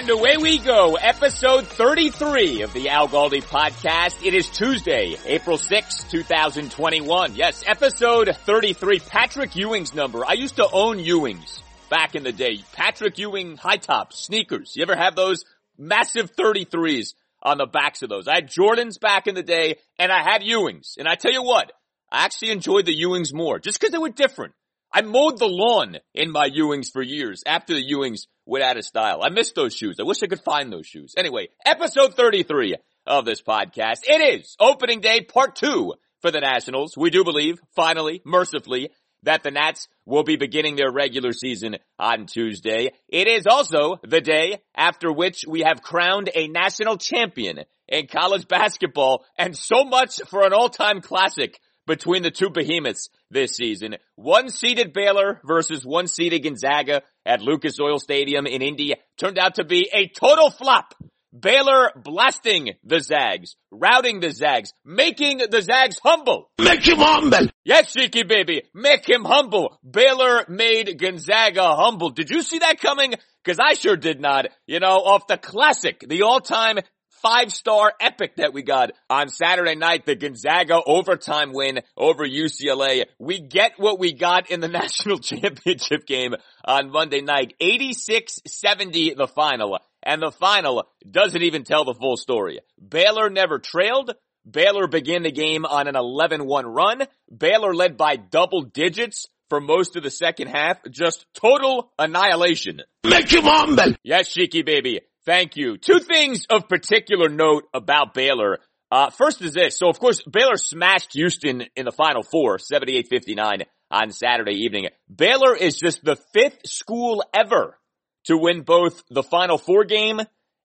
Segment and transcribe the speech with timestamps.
[0.00, 4.24] And away we go, episode 33 of the Al Galdi podcast.
[4.24, 7.34] It is Tuesday, April 6, 2021.
[7.34, 10.24] Yes, episode 33, Patrick Ewing's number.
[10.24, 12.64] I used to own Ewing's back in the day.
[12.72, 14.72] Patrick Ewing high tops, sneakers.
[14.74, 15.44] You ever have those
[15.76, 17.12] massive 33s
[17.42, 18.26] on the backs of those?
[18.26, 20.94] I had Jordans back in the day and I had Ewing's.
[20.98, 21.72] And I tell you what,
[22.10, 24.54] I actually enjoyed the Ewings more just because they were different.
[24.92, 28.84] I mowed the lawn in my Ewings for years after the Ewings went out of
[28.84, 29.22] style.
[29.22, 29.96] I missed those shoes.
[30.00, 31.14] I wish I could find those shoes.
[31.16, 34.00] Anyway, episode 33 of this podcast.
[34.08, 36.96] It is opening day part two for the Nationals.
[36.96, 38.90] We do believe, finally, mercifully,
[39.22, 42.90] that the Nats will be beginning their regular season on Tuesday.
[43.08, 48.48] It is also the day after which we have crowned a national champion in college
[48.48, 53.96] basketball and so much for an all-time classic between the two behemoths this season.
[54.16, 59.56] One seeded Baylor versus one seeded Gonzaga at Lucas Oil Stadium in Indy turned out
[59.56, 60.94] to be a total flop.
[61.38, 66.50] Baylor blasting the Zags, routing the Zags, making the Zags humble.
[66.58, 67.46] Make him humble!
[67.64, 69.78] Yes, Shiki baby, make him humble.
[69.88, 72.10] Baylor made Gonzaga humble.
[72.10, 73.14] Did you see that coming?
[73.44, 74.46] Cause I sure did not.
[74.66, 76.80] You know, off the classic, the all-time
[77.22, 83.04] five star epic that we got on Saturday night, the Gonzaga overtime win over UCLA.
[83.18, 87.54] We get what we got in the national championship game on Monday night.
[87.60, 89.78] 86-70 the final.
[90.02, 92.60] And the final doesn't even tell the full story.
[92.86, 94.12] Baylor never trailed.
[94.50, 97.06] Baylor began the game on an 11-1 run.
[97.36, 100.78] Baylor led by double digits for most of the second half.
[100.90, 102.80] Just total annihilation.
[103.04, 103.94] Make him humble!
[104.02, 105.00] Yes, Shiki baby.
[105.30, 105.78] Thank you.
[105.78, 108.58] Two things of particular note about Baylor.
[108.90, 109.78] Uh, first is this.
[109.78, 114.88] So of course, Baylor smashed Houston in the final four, 78-59 on Saturday evening.
[115.08, 117.78] Baylor is just the fifth school ever
[118.24, 120.18] to win both the final four game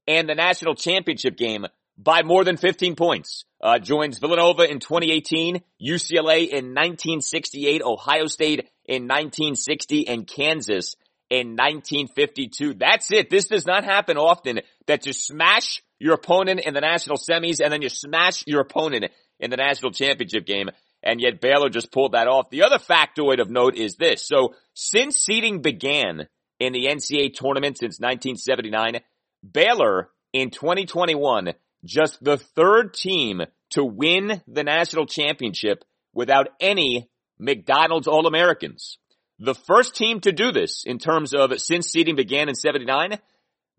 [0.08, 3.46] and the national championship game by more than 15 points.
[3.62, 10.96] Uh, joins Villanova in 2018, UCLA in 1968, Ohio State in 1960, and Kansas
[11.30, 12.76] in 1952.
[12.76, 13.30] That's it.
[13.30, 17.72] This does not happen often that you smash your opponent in the national semis and
[17.72, 19.06] then you smash your opponent
[19.40, 20.70] in the national championship game.
[21.04, 22.50] And yet Baylor just pulled that off.
[22.50, 24.28] The other factoid of note is this.
[24.28, 26.28] So since seeding began
[26.60, 29.02] in the NCAA tournament since 1979,
[29.50, 31.54] Baylor in 2021,
[31.84, 33.42] just the third team
[33.72, 35.84] to win the national championship
[36.14, 38.98] without any McDonald's All-Americans.
[39.40, 43.20] The first team to do this in terms of since seeding began in 79,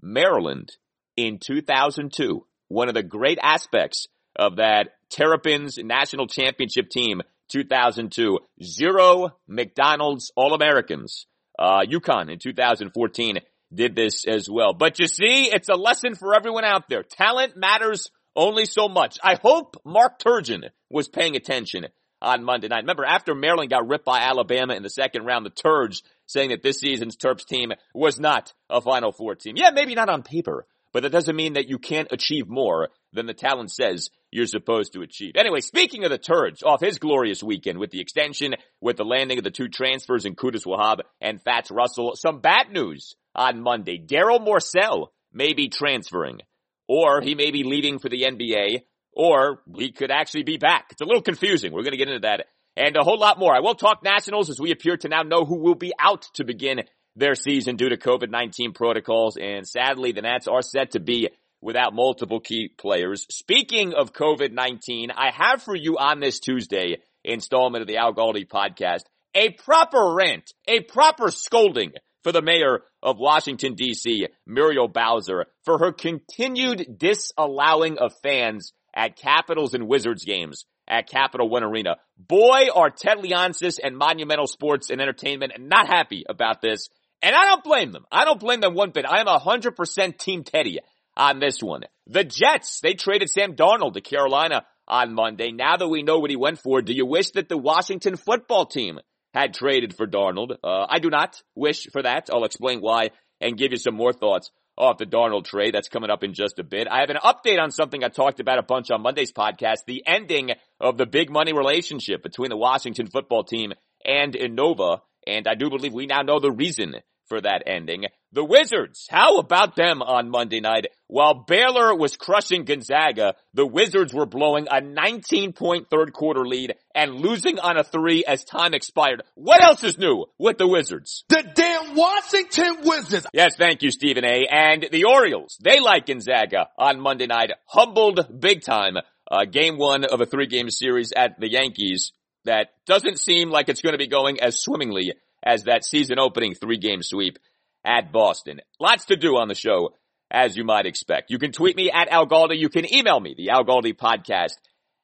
[0.02, 0.76] Maryland
[1.16, 2.44] in 2002.
[2.68, 8.38] One of the great aspects of that Terrapins national championship team 2002.
[8.62, 11.26] Zero McDonald's All-Americans.
[11.58, 13.38] Uh, UConn in 2014
[13.72, 14.74] did this as well.
[14.74, 17.02] But you see, it's a lesson for everyone out there.
[17.02, 19.18] Talent matters only so much.
[19.24, 21.86] I hope Mark Turgeon was paying attention
[22.20, 22.82] on Monday night.
[22.82, 26.62] Remember, after Maryland got ripped by Alabama in the second round, the Turge saying that
[26.62, 29.54] this season's Terps team was not a Final Four team.
[29.56, 33.26] Yeah, maybe not on paper, but that doesn't mean that you can't achieve more than
[33.26, 35.32] the talent says you're supposed to achieve.
[35.36, 39.38] Anyway, speaking of the Turge, off his glorious weekend with the extension, with the landing
[39.38, 43.98] of the two transfers in Qudus Wahab and Fats Russell, some bad news on Monday.
[43.98, 46.40] Darryl Morsell may be transferring,
[46.88, 48.82] or he may be leaving for the NBA,
[49.16, 50.88] or we could actually be back.
[50.90, 51.72] It's a little confusing.
[51.72, 52.46] We're going to get into that
[52.76, 53.56] and a whole lot more.
[53.56, 56.44] I will talk Nationals as we appear to now know who will be out to
[56.44, 56.82] begin
[57.16, 59.38] their season due to COVID-19 protocols.
[59.40, 61.30] And sadly, the Nats are set to be
[61.62, 63.26] without multiple key players.
[63.30, 68.46] Speaking of COVID-19, I have for you on this Tuesday installment of the Al Galdi
[68.46, 69.04] podcast,
[69.34, 71.92] a proper rant, a proper scolding
[72.22, 79.16] for the mayor of Washington DC, Muriel Bowser, for her continued disallowing of fans at
[79.16, 81.96] Capitals and Wizards games at Capital One Arena.
[82.16, 86.88] Boy, are Ted Leonsis and Monumental Sports and Entertainment not happy about this.
[87.22, 88.06] And I don't blame them.
[88.10, 89.04] I don't blame them one bit.
[89.06, 90.78] I am 100% Team Teddy
[91.16, 91.82] on this one.
[92.06, 95.50] The Jets, they traded Sam Darnold to Carolina on Monday.
[95.52, 98.66] Now that we know what he went for, do you wish that the Washington football
[98.66, 99.00] team
[99.34, 100.56] had traded for Darnold?
[100.62, 102.28] Uh, I do not wish for that.
[102.32, 103.10] I'll explain why
[103.40, 105.74] and give you some more thoughts off the Darnold trade.
[105.74, 106.88] That's coming up in just a bit.
[106.90, 110.02] I have an update on something I talked about a bunch on Monday's podcast, the
[110.06, 110.50] ending
[110.80, 113.72] of the big money relationship between the Washington football team
[114.04, 115.00] and Inova.
[115.26, 116.96] And I do believe we now know the reason
[117.26, 118.04] for that ending.
[118.36, 120.88] The Wizards, how about them on Monday night?
[121.06, 126.74] While Baylor was crushing Gonzaga, the Wizards were blowing a 19 point third quarter lead
[126.94, 129.22] and losing on a three as time expired.
[129.36, 131.24] What else is new with the Wizards?
[131.30, 133.26] The damn Washington Wizards!
[133.32, 134.46] Yes, thank you, Stephen A.
[134.50, 138.98] And the Orioles, they like Gonzaga on Monday night, humbled big time.
[139.30, 142.12] Uh, game one of a three game series at the Yankees
[142.44, 146.54] that doesn't seem like it's going to be going as swimmingly as that season opening
[146.54, 147.38] three game sweep
[147.86, 148.60] at Boston.
[148.80, 149.94] Lots to do on the show,
[150.30, 151.30] as you might expect.
[151.30, 152.58] You can tweet me at Al Galdi.
[152.58, 154.56] You can email me, the Al Galdi podcast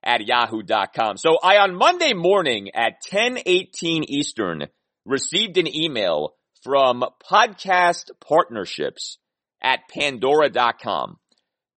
[0.02, 1.17] at yahoo.com.
[1.17, 4.67] So I, on Monday morning at 1018 Eastern,
[5.06, 6.34] received an email
[6.64, 9.19] from podcast partnerships
[9.62, 11.19] at pandora.com.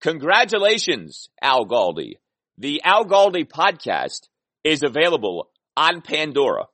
[0.02, 2.14] Congratulations, Al Galdi.
[2.58, 4.28] The Al Galdi podcast
[4.64, 6.66] is available on Pandora.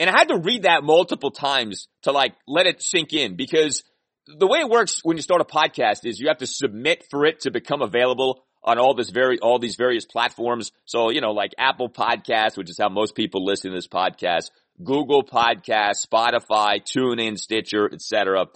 [0.00, 3.84] And I had to read that multiple times to like let it sink in because
[4.26, 7.24] the way it works when you start a podcast is you have to submit for
[7.24, 10.72] it to become available on all this very, all these various platforms.
[10.86, 14.50] So, you know, like Apple Podcasts, which is how most people listen to this podcast,
[14.82, 18.46] Google Podcasts, Spotify, TuneIn, Stitcher, etc.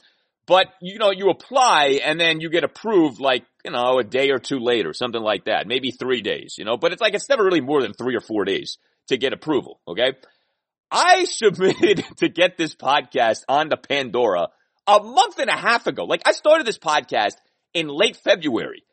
[0.46, 4.31] But, you know, you apply and then you get approved like, you know, a day
[4.31, 7.29] or two later, something like that, maybe three days, you know, but it's like, it's
[7.29, 9.81] never really more than three or four days to get approval.
[9.87, 10.14] Okay.
[10.90, 14.49] I submitted to get this podcast onto Pandora
[14.87, 16.05] a month and a half ago.
[16.05, 17.35] Like I started this podcast
[17.75, 18.85] in late February.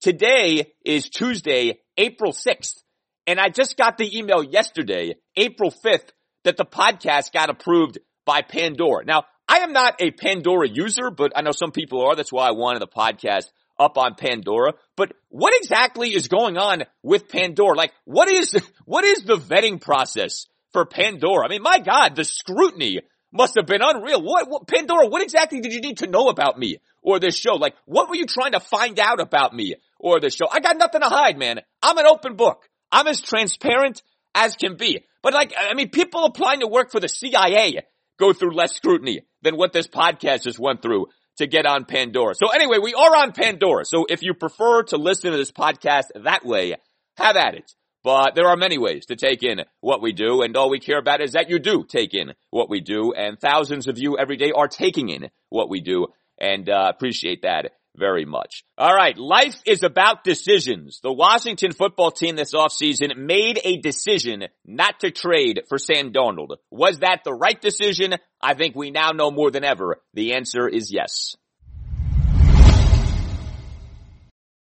[0.00, 2.82] Today is Tuesday, April 6th.
[3.26, 6.08] And I just got the email yesterday, April 5th,
[6.44, 9.04] that the podcast got approved by Pandora.
[9.04, 12.16] Now, I am not a Pandora user, but I know some people are.
[12.16, 14.72] That's why I wanted the podcast up on Pandora.
[14.96, 17.76] But what exactly is going on with Pandora?
[17.76, 21.46] Like, what is, what is the vetting process for Pandora?
[21.46, 23.00] I mean, my God, the scrutiny
[23.32, 24.22] must have been unreal.
[24.22, 27.54] What, what, Pandora, what exactly did you need to know about me or this show?
[27.54, 30.46] Like, what were you trying to find out about me or this show?
[30.50, 31.60] I got nothing to hide, man.
[31.82, 32.68] I'm an open book.
[32.90, 34.02] I'm as transparent
[34.34, 35.04] as can be.
[35.22, 37.82] But like, I mean, people applying to work for the CIA
[38.18, 41.06] go through less scrutiny than what this podcast just went through
[41.38, 42.34] to get on Pandora.
[42.34, 43.84] So anyway, we are on Pandora.
[43.84, 46.74] So if you prefer to listen to this podcast that way,
[47.16, 47.72] have at it.
[48.04, 50.98] But there are many ways to take in what we do, and all we care
[50.98, 54.36] about is that you do take in what we do, and thousands of you every
[54.36, 58.64] day are taking in what we do, and uh, appreciate that very much.
[58.78, 61.00] All right, life is about decisions.
[61.02, 66.56] The Washington football team this offseason made a decision not to trade for Sam Darnold.
[66.70, 68.14] Was that the right decision?
[68.40, 69.98] I think we now know more than ever.
[70.14, 71.36] The answer is yes.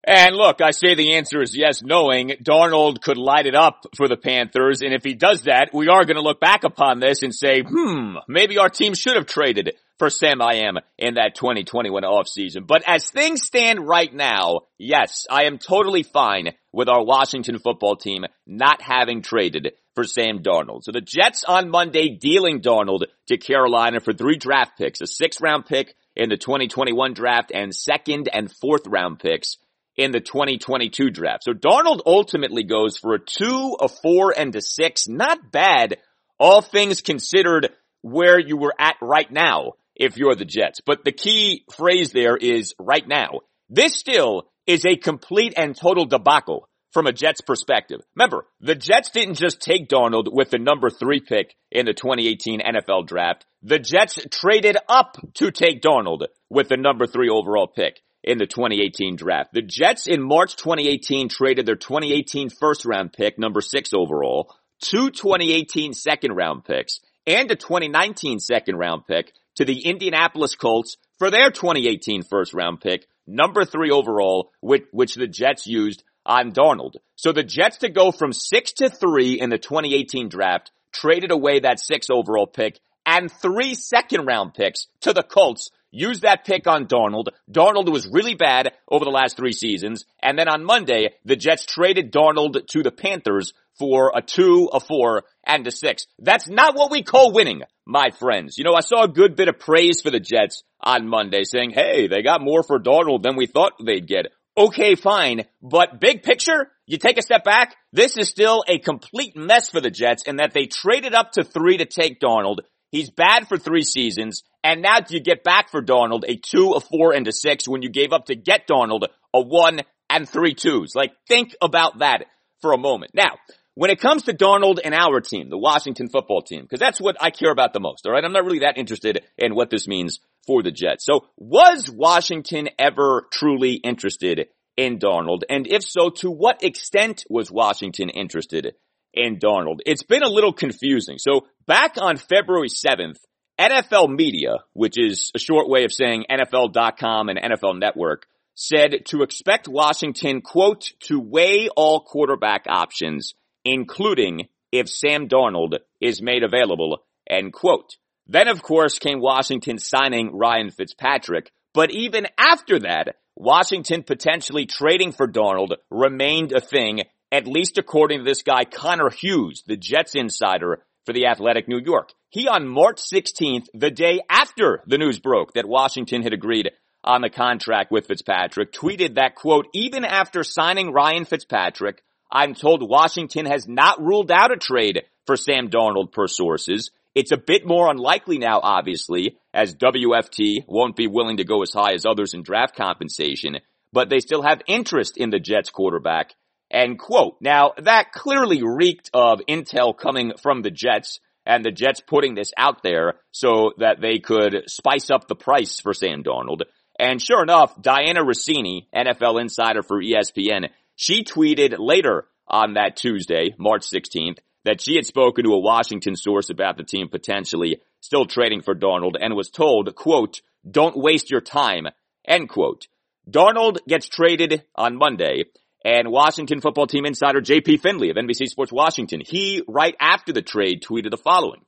[0.09, 4.07] And look, I say the answer is yes, knowing Darnold could light it up for
[4.07, 4.81] the Panthers.
[4.81, 7.61] And if he does that, we are going to look back upon this and say,
[7.61, 12.65] hmm, maybe our team should have traded for Sam I am in that 2021 offseason.
[12.65, 17.95] But as things stand right now, yes, I am totally fine with our Washington football
[17.95, 20.85] team not having traded for Sam Darnold.
[20.85, 25.39] So the Jets on Monday dealing Darnold to Carolina for three draft picks, a sixth
[25.39, 29.57] round pick in the 2021 draft and second and fourth round picks
[29.99, 31.43] in the 2022 draft.
[31.43, 35.09] So Darnold ultimately goes for a two, a four, and a six.
[35.09, 35.97] Not bad,
[36.39, 37.69] all things considered
[38.01, 40.79] where you were at right now if you're the Jets.
[40.79, 43.41] But the key phrase there is right now.
[43.69, 47.99] This still is a complete and total debacle from a Jets perspective.
[48.15, 52.61] Remember, the Jets didn't just take Darnold with the number three pick in the 2018
[52.61, 53.45] NFL draft.
[53.63, 58.45] The Jets traded up to take Darnold with the number three overall pick in the
[58.45, 59.53] 2018 draft.
[59.53, 65.09] The Jets in March 2018 traded their 2018 first round pick, number six overall, two
[65.09, 71.29] 2018 second round picks, and a 2019 second round pick to the Indianapolis Colts for
[71.29, 76.95] their 2018 first round pick, number three overall, which, which the Jets used on Darnold.
[77.15, 81.59] So the Jets to go from six to three in the 2018 draft, traded away
[81.59, 85.71] that six overall pick and three second round picks to the Colts.
[85.91, 87.29] Used that pick on Darnold.
[87.51, 90.05] Darnold was really bad over the last three seasons.
[90.21, 94.79] And then on Monday, the Jets traded Darnold to the Panthers for a two, a
[94.79, 96.05] four, and a six.
[96.19, 98.57] That's not what we call winning, my friends.
[98.57, 101.71] You know, I saw a good bit of praise for the Jets on Monday saying,
[101.71, 104.27] hey, they got more for Darnold than we thought they'd get.
[104.57, 105.45] Okay, fine.
[105.61, 109.79] But big picture, you take a step back, this is still a complete mess for
[109.79, 112.59] the Jets in that they traded up to three to take Darnold.
[112.91, 114.43] He's bad for three seasons.
[114.63, 117.81] And now you get back for Darnold a two, a four, and a six when
[117.81, 120.95] you gave up to get Darnold a one and three twos.
[120.95, 122.25] Like think about that
[122.61, 123.11] for a moment.
[123.13, 123.37] Now,
[123.75, 127.15] when it comes to Darnold and our team, the Washington football team, because that's what
[127.21, 128.25] I care about the most, alright?
[128.25, 131.05] I'm not really that interested in what this means for the Jets.
[131.05, 135.43] So was Washington ever truly interested in Darnold?
[135.49, 138.75] And if so, to what extent was Washington interested
[139.13, 139.79] in Darnold?
[139.85, 141.17] It's been a little confusing.
[141.17, 143.19] So back on February 7th,
[143.59, 148.25] NFL Media, which is a short way of saying NFL.com and NFL Network,
[148.55, 153.33] said to expect Washington, quote, to weigh all quarterback options
[153.65, 156.99] including if Sam Darnold is made available,
[157.29, 157.95] end quote.
[158.27, 165.11] Then of course came Washington signing Ryan Fitzpatrick, but even after that, Washington potentially trading
[165.11, 170.15] for Darnold remained a thing, at least according to this guy Connor Hughes, the Jets
[170.15, 172.11] insider for the Athletic New York.
[172.31, 176.69] He on March 16th, the day after the news broke that Washington had agreed
[177.03, 182.87] on the contract with Fitzpatrick, tweeted that quote, even after signing Ryan Fitzpatrick, I'm told
[182.87, 186.91] Washington has not ruled out a trade for Sam Darnold per sources.
[187.15, 191.73] It's a bit more unlikely now, obviously, as WFT won't be willing to go as
[191.73, 193.57] high as others in draft compensation,
[193.91, 196.35] but they still have interest in the Jets quarterback.
[196.69, 202.01] End quote, now that clearly reeked of intel coming from the Jets and the Jets
[202.01, 206.61] putting this out there so that they could spice up the price for Sam Darnold.
[206.97, 213.55] And sure enough, Dianna Russini, NFL insider for ESPN, she tweeted later on that Tuesday,
[213.57, 218.25] March 16th, that she had spoken to a Washington source about the team potentially still
[218.25, 221.87] trading for Darnold and was told, quote, don't waste your time,
[222.27, 222.87] end quote.
[223.29, 225.45] Darnold gets traded on Monday
[225.83, 230.41] and Washington football team insider JP Finlay of NBC Sports Washington, he right after the
[230.41, 231.61] trade tweeted the following,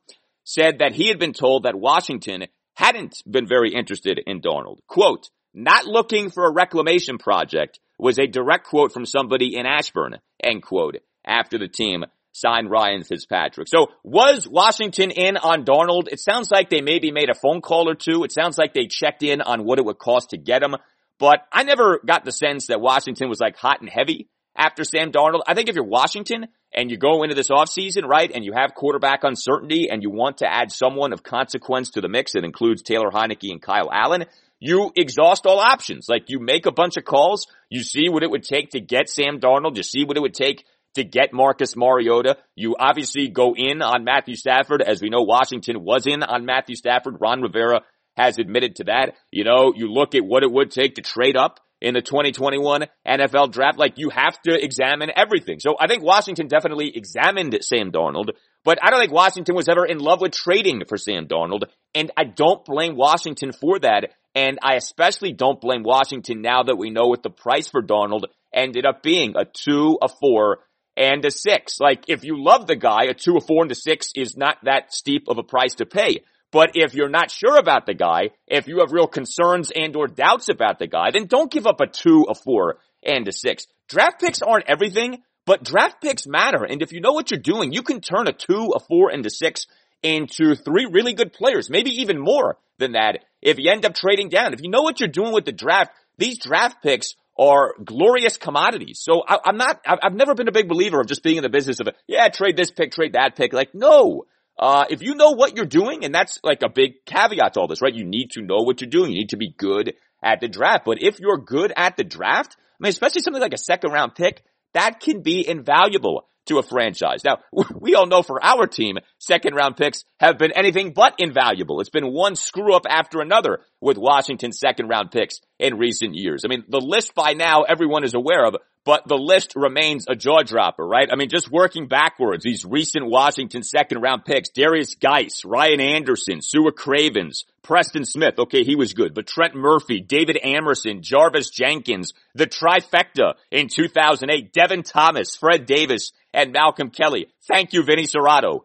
[0.44, 4.80] said that he had been told that Washington hadn't been very interested in Darnold.
[4.88, 10.18] Quote, not looking for a reclamation project, was a direct quote from somebody in Ashburn,
[10.44, 12.04] end quote, after the team
[12.34, 13.68] signed Ryan Fitzpatrick.
[13.68, 16.08] So was Washington in on Darnold?
[16.12, 18.24] It sounds like they maybe made a phone call or two.
[18.24, 20.76] It sounds like they checked in on what it would cost to get him.
[21.22, 25.12] But I never got the sense that Washington was like hot and heavy after Sam
[25.12, 25.44] Darnold.
[25.46, 28.74] I think if you're Washington and you go into this offseason, right, and you have
[28.74, 32.82] quarterback uncertainty and you want to add someone of consequence to the mix that includes
[32.82, 34.26] Taylor Heinicke and Kyle Allen,
[34.60, 36.08] you exhaust all options.
[36.10, 39.08] Like you make a bunch of calls, you see what it would take to get
[39.08, 42.38] Sam Darnold, you see what it would take to get Marcus Mariota.
[42.56, 46.76] You obviously go in on Matthew Stafford, as we know Washington was in on Matthew
[46.76, 47.18] Stafford.
[47.22, 47.82] Ron Rivera
[48.18, 49.16] has admitted to that.
[49.32, 52.86] You know, you look at what it would take to trade up in the 2021
[53.08, 53.78] NFL draft.
[53.78, 55.60] Like you have to examine everything.
[55.60, 58.30] So I think Washington definitely examined Sam Darnold,
[58.64, 61.64] but I don't think Washington was ever in love with trading for Sam Darnold.
[61.96, 64.12] And I don't blame Washington for that.
[64.36, 68.26] And I especially don't blame Washington now that we know what the price for Darnold
[68.54, 70.60] ended up being a two, a four,
[70.96, 71.80] and a six.
[71.80, 74.58] Like if you love the guy, a two, a four, and a six is not
[74.64, 76.24] that steep of a price to pay.
[76.52, 80.08] But if you're not sure about the guy, if you have real concerns and or
[80.08, 83.68] doubts about the guy, then don't give up a two, a four, and a six.
[83.88, 86.66] Draft picks aren't everything, but draft picks matter.
[86.66, 89.26] And if you know what you're doing, you can turn a two, a four, and
[89.26, 89.66] a six
[90.04, 94.30] into three really good players, maybe even more than that if you end up trading
[94.30, 94.54] down.
[94.54, 99.00] If you know what you're doing with the draft, these draft picks are glorious commodities.
[99.02, 101.50] So I, am not, I've never been a big believer of just being in the
[101.50, 103.54] business of, yeah, trade this pick, trade that pick.
[103.54, 104.26] Like, no.
[104.62, 107.68] Uh, if you know what you're doing, and that's like a big caveat to all
[107.68, 107.94] this, right?
[107.94, 109.12] You need to know what you're doing.
[109.12, 110.86] You need to be good at the draft.
[110.86, 114.14] But if you're good at the draft, I mean, especially something like a second round
[114.14, 117.24] pick, that can be invaluable to a franchise.
[117.24, 117.40] Now,
[117.80, 121.80] we all know for our team, second round picks have been anything but invaluable.
[121.82, 126.42] It's been one screw up after another with Washington's second round picks in recent years.
[126.44, 130.16] I mean, the list by now everyone is aware of, but the list remains a
[130.16, 131.08] jaw dropper, right?
[131.12, 136.40] I mean, just working backwards, these recent Washington second round picks, Derrius Guice, Ryan Anderson,
[136.40, 142.14] Su'a Cravens, Preston Smith, okay, he was good, but Trent Murphy, David Amerson, Jarvis Jenkins,
[142.34, 147.28] the trifecta in 2008, Devin Thomas, Fred Davis, and Malcolm Kelly.
[147.48, 148.62] Thank you, Vinny Cerrato.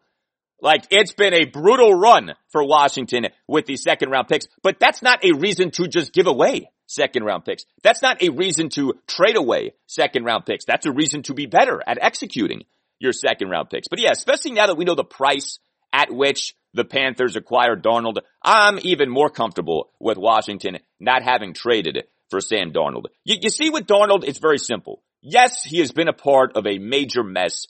[0.60, 5.02] Like, it's been a brutal run for Washington with these second round picks, but that's
[5.02, 7.64] not a reason to just give away second round picks.
[7.82, 10.64] That's not a reason to trade away second round picks.
[10.64, 12.62] That's a reason to be better at executing
[12.98, 13.88] your second round picks.
[13.88, 15.58] But yeah, especially now that we know the price
[15.92, 22.04] at which the Panthers acquired Darnold, I'm even more comfortable with Washington not having traded
[22.30, 23.06] for Sam Darnold.
[23.24, 25.02] You, you see with Darnold, it's very simple.
[25.22, 27.66] Yes, he has been a part of a major mess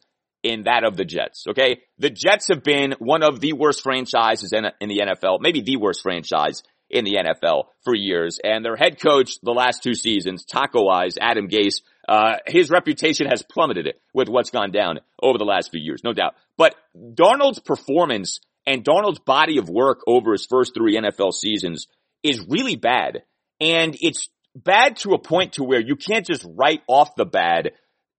[0.46, 1.44] in that of the Jets.
[1.48, 1.80] Okay.
[1.98, 5.76] The Jets have been one of the worst franchises in, in the NFL, maybe the
[5.76, 8.38] worst franchise in the NFL for years.
[8.42, 13.26] And their head coach the last two seasons, Taco Eyes, Adam Gase, uh, his reputation
[13.26, 16.34] has plummeted with what's gone down over the last few years, no doubt.
[16.56, 21.88] But Darnold's performance and Darnold's body of work over his first three NFL seasons
[22.22, 23.22] is really bad.
[23.60, 27.72] And it's bad to a point to where you can't just write off the bad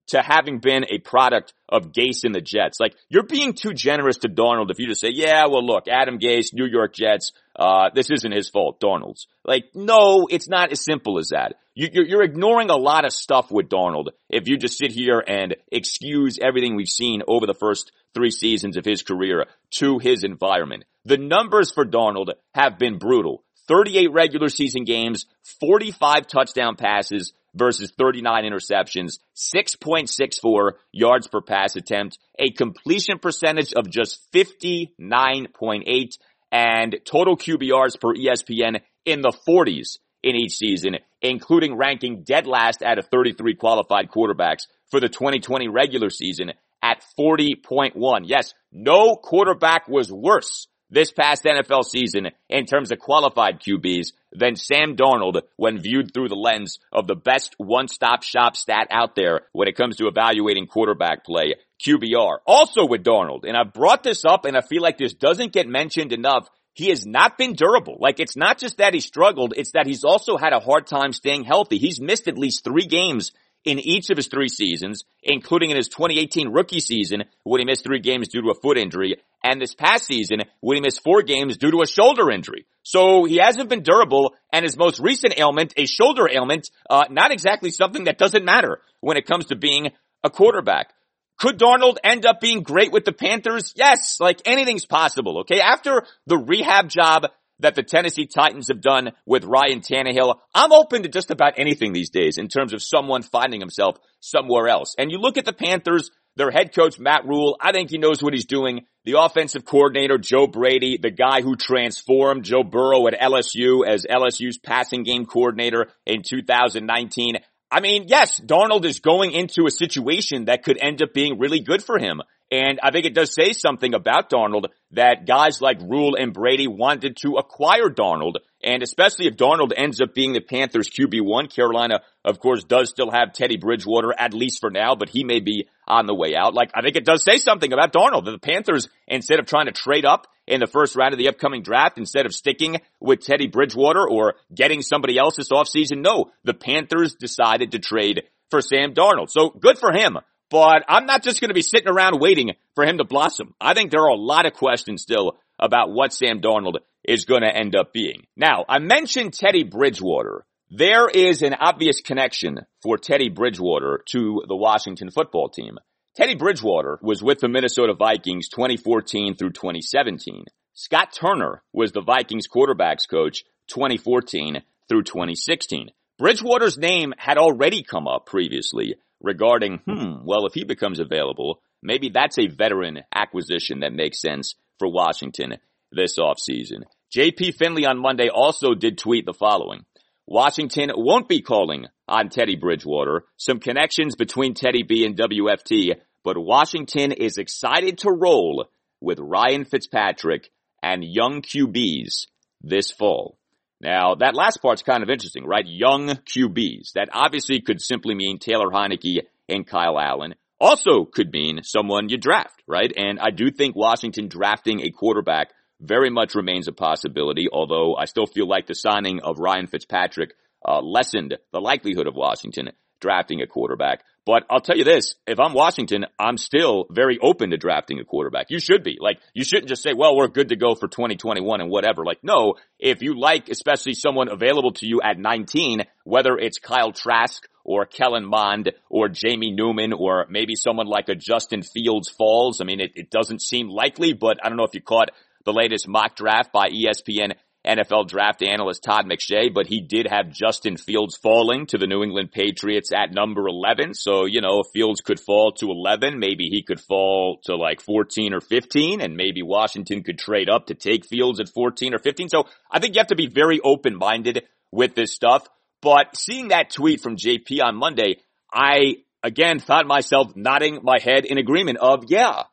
[0.08, 2.80] to having been a product of Gase and the Jets.
[2.80, 6.18] Like, you're being too generous to Darnold if you just say, yeah, well look, Adam
[6.18, 9.28] Gase, New York Jets, uh, this isn't his fault, Darnold's.
[9.44, 11.56] Like, no, it's not as simple as that.
[11.76, 15.24] You, you're, you're ignoring a lot of stuff with Darnold if you just sit here
[15.26, 19.46] and excuse everything we've seen over the first three seasons of his career
[19.80, 20.86] to his environment.
[21.06, 23.44] The numbers for Donald have been brutal.
[23.68, 25.26] 38 regular season games,
[25.60, 33.90] 45 touchdown passes, versus 39 interceptions, 6.64 yards per pass attempt, a completion percentage of
[33.90, 36.18] just 59.8,
[36.52, 42.82] and total QBRs per ESPN in the 40s in each season, including ranking dead last
[42.82, 48.22] out of 33 qualified quarterbacks for the 2020 regular season at 40.1.
[48.26, 54.56] Yes, no quarterback was worse this past NFL season in terms of qualified QBs than
[54.56, 59.42] Sam Darnold when viewed through the lens of the best one-stop shop stat out there
[59.52, 62.38] when it comes to evaluating quarterback play, QBR.
[62.46, 65.68] Also with Darnold, and I've brought this up and I feel like this doesn't get
[65.68, 67.98] mentioned enough, he has not been durable.
[68.00, 71.12] Like it's not just that he struggled, it's that he's also had a hard time
[71.12, 71.80] staying healthy.
[71.80, 73.32] He's missed at least three games
[73.68, 77.84] in each of his three seasons, including in his 2018 rookie season when he missed
[77.84, 81.22] three games due to a foot injury, and this past season when he missed four
[81.22, 82.66] games due to a shoulder injury.
[82.84, 87.32] So he hasn't been durable, and his most recent ailment, a shoulder ailment, uh, not
[87.32, 89.90] exactly something that doesn't matter when it comes to being
[90.24, 90.94] a quarterback.
[91.38, 93.74] Could Darnold end up being great with the Panthers?
[93.76, 95.60] Yes, like anything's possible, okay?
[95.60, 97.28] After the rehab job
[97.60, 100.36] that the Tennessee Titans have done with Ryan Tannehill.
[100.54, 104.68] I'm open to just about anything these days in terms of someone finding himself somewhere
[104.68, 104.96] else.
[104.98, 108.22] And you look at the Panthers, their head coach, Matt Rhule, I think he knows
[108.22, 108.86] what he's doing.
[109.06, 114.58] The offensive coordinator, Joe Brady, the guy who transformed Joe Burrow at LSU as LSU's
[114.58, 117.38] passing game coordinator in 2019.
[117.70, 121.60] I mean, yes, Darnold is going into a situation that could end up being really
[121.60, 122.22] good for him.
[122.50, 126.68] And I think it does say something about Darnold that guys like Rhule and Brady
[126.68, 128.36] wanted to acquire Darnold.
[128.64, 133.12] And especially if Darnold ends up being the Panthers QB1, Carolina, of course, does still
[133.12, 136.54] have Teddy Bridgewater, at least for now, but he may be on the way out.
[136.54, 139.72] Like, I think it does say something about Darnold the Panthers, instead of trying to
[139.72, 143.48] trade up in the first round of the upcoming draft, instead of sticking with Teddy
[143.48, 148.94] Bridgewater or getting somebody else this offseason, no, the Panthers decided to trade for Sam
[148.94, 149.30] Darnold.
[149.30, 150.18] So good for him.
[150.50, 153.54] But I'm not just going to be sitting around waiting for him to blossom.
[153.60, 157.42] I think there are a lot of questions still about what Sam Darnold is going
[157.42, 158.28] to end up being.
[158.38, 160.46] Now, I mentioned Teddy Bridgewater.
[160.70, 165.78] There is an obvious connection for Teddy Bridgewater to the Washington football team.
[166.14, 170.44] Teddy Bridgewater was with the Minnesota Vikings 2014 through 2017.
[170.74, 175.92] Scott Turner was the Vikings quarterbacks coach 2014 through 2016.
[176.18, 182.10] Bridgewater's name had already come up previously regarding, hmm, well, if he becomes available, maybe
[182.10, 185.60] that's a veteran acquisition that makes sense for Washington
[185.94, 186.84] this offseason.
[187.16, 189.86] JP Finlay on Monday also did tweet the following.
[190.28, 193.24] Washington won't be calling on Teddy Bridgewater.
[193.38, 198.66] Some connections between Teddy B and WFT, but Washington is excited to roll
[199.00, 200.50] with Ryan Fitzpatrick
[200.84, 202.28] and young QBs
[202.62, 203.38] this fall.
[203.80, 205.66] Now, that last part's kind of interesting, right?
[205.66, 206.94] Young QBs.
[206.96, 210.36] That obviously could simply mean Taylor Heinicke and Kyle Allen.
[210.60, 212.92] Also could mean someone you draft, right?
[212.98, 218.06] And I do think Washington drafting a quarterback very much remains a possibility, although I
[218.06, 220.34] still feel like the signing of Ryan Fitzpatrick
[220.68, 224.04] uh, lessened the likelihood of Washington drafting a quarterback.
[224.26, 228.04] But I'll tell you this, if I'm Washington, I'm still very open to drafting a
[228.04, 228.48] quarterback.
[228.50, 228.98] You should be.
[229.00, 232.04] Like, you shouldn't just say, well, we're good to go for 2021 and whatever.
[232.04, 236.92] Like, no, if you like, especially someone available to you at 19, whether it's Kyle
[236.92, 242.60] Trask or Kellen Mond or Jamie Newman or maybe someone like a Justin Fields falls.
[242.60, 245.12] I mean, it, it doesn't seem likely, but I don't know if you caught
[245.48, 247.32] the latest mock draft by ESPN
[247.66, 252.04] NFL draft analyst Todd McShay, but he did have Justin Fields falling to the New
[252.04, 253.94] England Patriots at number 11.
[253.94, 258.34] So, you know, Fields could fall to 11, maybe he could fall to like 14
[258.34, 262.30] or 15, and maybe Washington could trade up to take Fields at 14 or 15.
[262.30, 265.48] So I think you have to be very open-minded with this stuff.
[265.82, 268.18] But seeing that tweet from JP on Monday,
[268.54, 272.44] I again thought myself nodding my head in agreement of, yeah.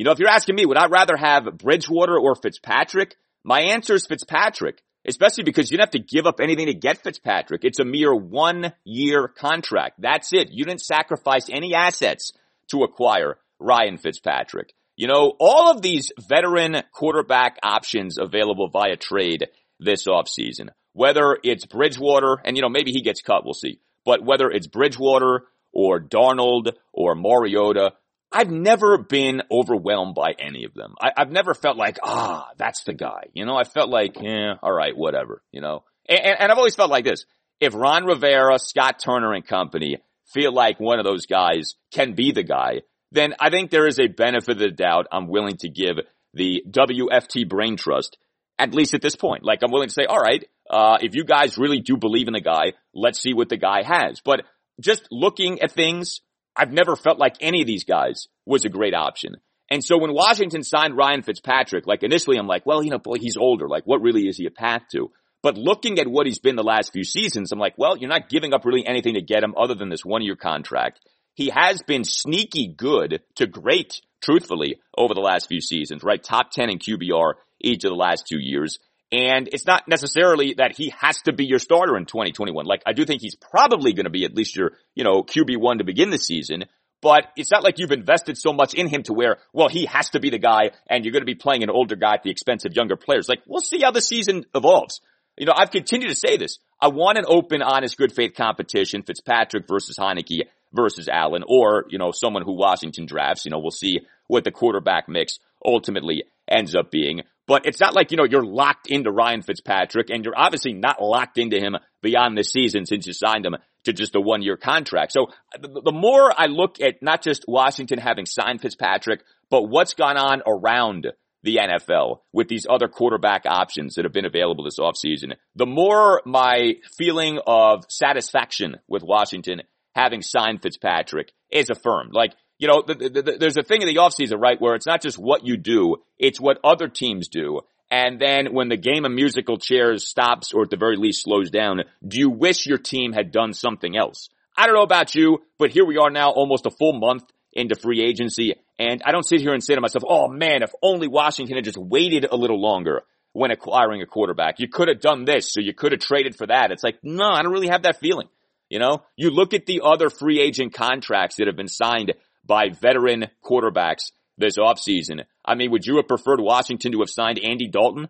[0.00, 3.16] You know, if you're asking me, would I rather have Bridgewater or Fitzpatrick?
[3.44, 7.02] My answer is Fitzpatrick, especially because you don't have to give up anything to get
[7.02, 7.64] Fitzpatrick.
[7.64, 10.00] It's a mere one year contract.
[10.00, 10.52] That's it.
[10.52, 12.32] You didn't sacrifice any assets
[12.70, 14.72] to acquire Ryan Fitzpatrick.
[14.96, 19.48] You know, all of these veteran quarterback options available via trade
[19.80, 24.24] this offseason, whether it's Bridgewater, and you know, maybe he gets cut, we'll see, but
[24.24, 25.42] whether it's Bridgewater
[25.74, 27.92] or Darnold or Mariota,
[28.32, 30.94] I've never been overwhelmed by any of them.
[31.00, 33.24] I, have never felt like, ah, that's the guy.
[33.34, 35.84] You know, I felt like, yeah, all right, whatever, you know.
[36.08, 37.24] And, and I've always felt like this.
[37.58, 39.98] If Ron Rivera, Scott Turner and company
[40.32, 43.98] feel like one of those guys can be the guy, then I think there is
[43.98, 45.96] a benefit of the doubt I'm willing to give
[46.32, 48.16] the WFT brain trust,
[48.58, 49.44] at least at this point.
[49.44, 52.34] Like I'm willing to say, all right, uh, if you guys really do believe in
[52.34, 54.20] the guy, let's see what the guy has.
[54.24, 54.44] But
[54.80, 56.20] just looking at things,
[56.56, 59.36] I've never felt like any of these guys was a great option.
[59.70, 63.18] And so when Washington signed Ryan Fitzpatrick, like initially I'm like, well, you know, boy,
[63.20, 63.68] he's older.
[63.68, 65.10] Like what really is he a path to?
[65.42, 68.28] But looking at what he's been the last few seasons, I'm like, well, you're not
[68.28, 71.00] giving up really anything to get him other than this one year contract.
[71.34, 76.22] He has been sneaky good to great, truthfully, over the last few seasons, right?
[76.22, 78.78] Top 10 in QBR each of the last two years.
[79.12, 82.64] And it's not necessarily that he has to be your starter in 2021.
[82.64, 85.78] Like, I do think he's probably going to be at least your, you know, QB1
[85.78, 86.64] to begin the season.
[87.02, 90.10] But it's not like you've invested so much in him to where, well, he has
[90.10, 92.30] to be the guy and you're going to be playing an older guy at the
[92.30, 93.28] expense of younger players.
[93.28, 95.00] Like, we'll see how the season evolves.
[95.36, 96.58] You know, I've continued to say this.
[96.80, 100.42] I want an open, honest, good faith competition, Fitzpatrick versus Heinicke
[100.72, 103.44] versus Allen, or, you know, someone who Washington drafts.
[103.44, 107.22] You know, we'll see what the quarterback mix ultimately ends up being.
[107.50, 111.02] But it's not like, you know, you're locked into Ryan Fitzpatrick and you're obviously not
[111.02, 114.56] locked into him beyond this season since you signed him to just a one year
[114.56, 115.10] contract.
[115.10, 120.16] So the more I look at not just Washington having signed Fitzpatrick, but what's gone
[120.16, 121.08] on around
[121.42, 126.22] the NFL with these other quarterback options that have been available this offseason, the more
[126.24, 129.62] my feeling of satisfaction with Washington
[129.96, 132.12] having signed Fitzpatrick is affirmed.
[132.12, 134.86] Like, you know, the, the, the, there's a thing in the offseason, right, where it's
[134.86, 137.62] not just what you do, it's what other teams do.
[137.90, 141.50] And then when the game of musical chairs stops or at the very least slows
[141.50, 144.28] down, do you wish your team had done something else?
[144.56, 147.74] I don't know about you, but here we are now almost a full month into
[147.74, 148.54] free agency.
[148.78, 151.64] And I don't sit here and say to myself, oh man, if only Washington had
[151.64, 154.60] just waited a little longer when acquiring a quarterback.
[154.60, 156.72] You could have done this, so you could have traded for that.
[156.72, 158.28] It's like, no, I don't really have that feeling.
[158.68, 162.12] You know, you look at the other free agent contracts that have been signed
[162.50, 165.22] by veteran quarterbacks this offseason.
[165.44, 168.08] I mean, would you have preferred Washington to have signed Andy Dalton?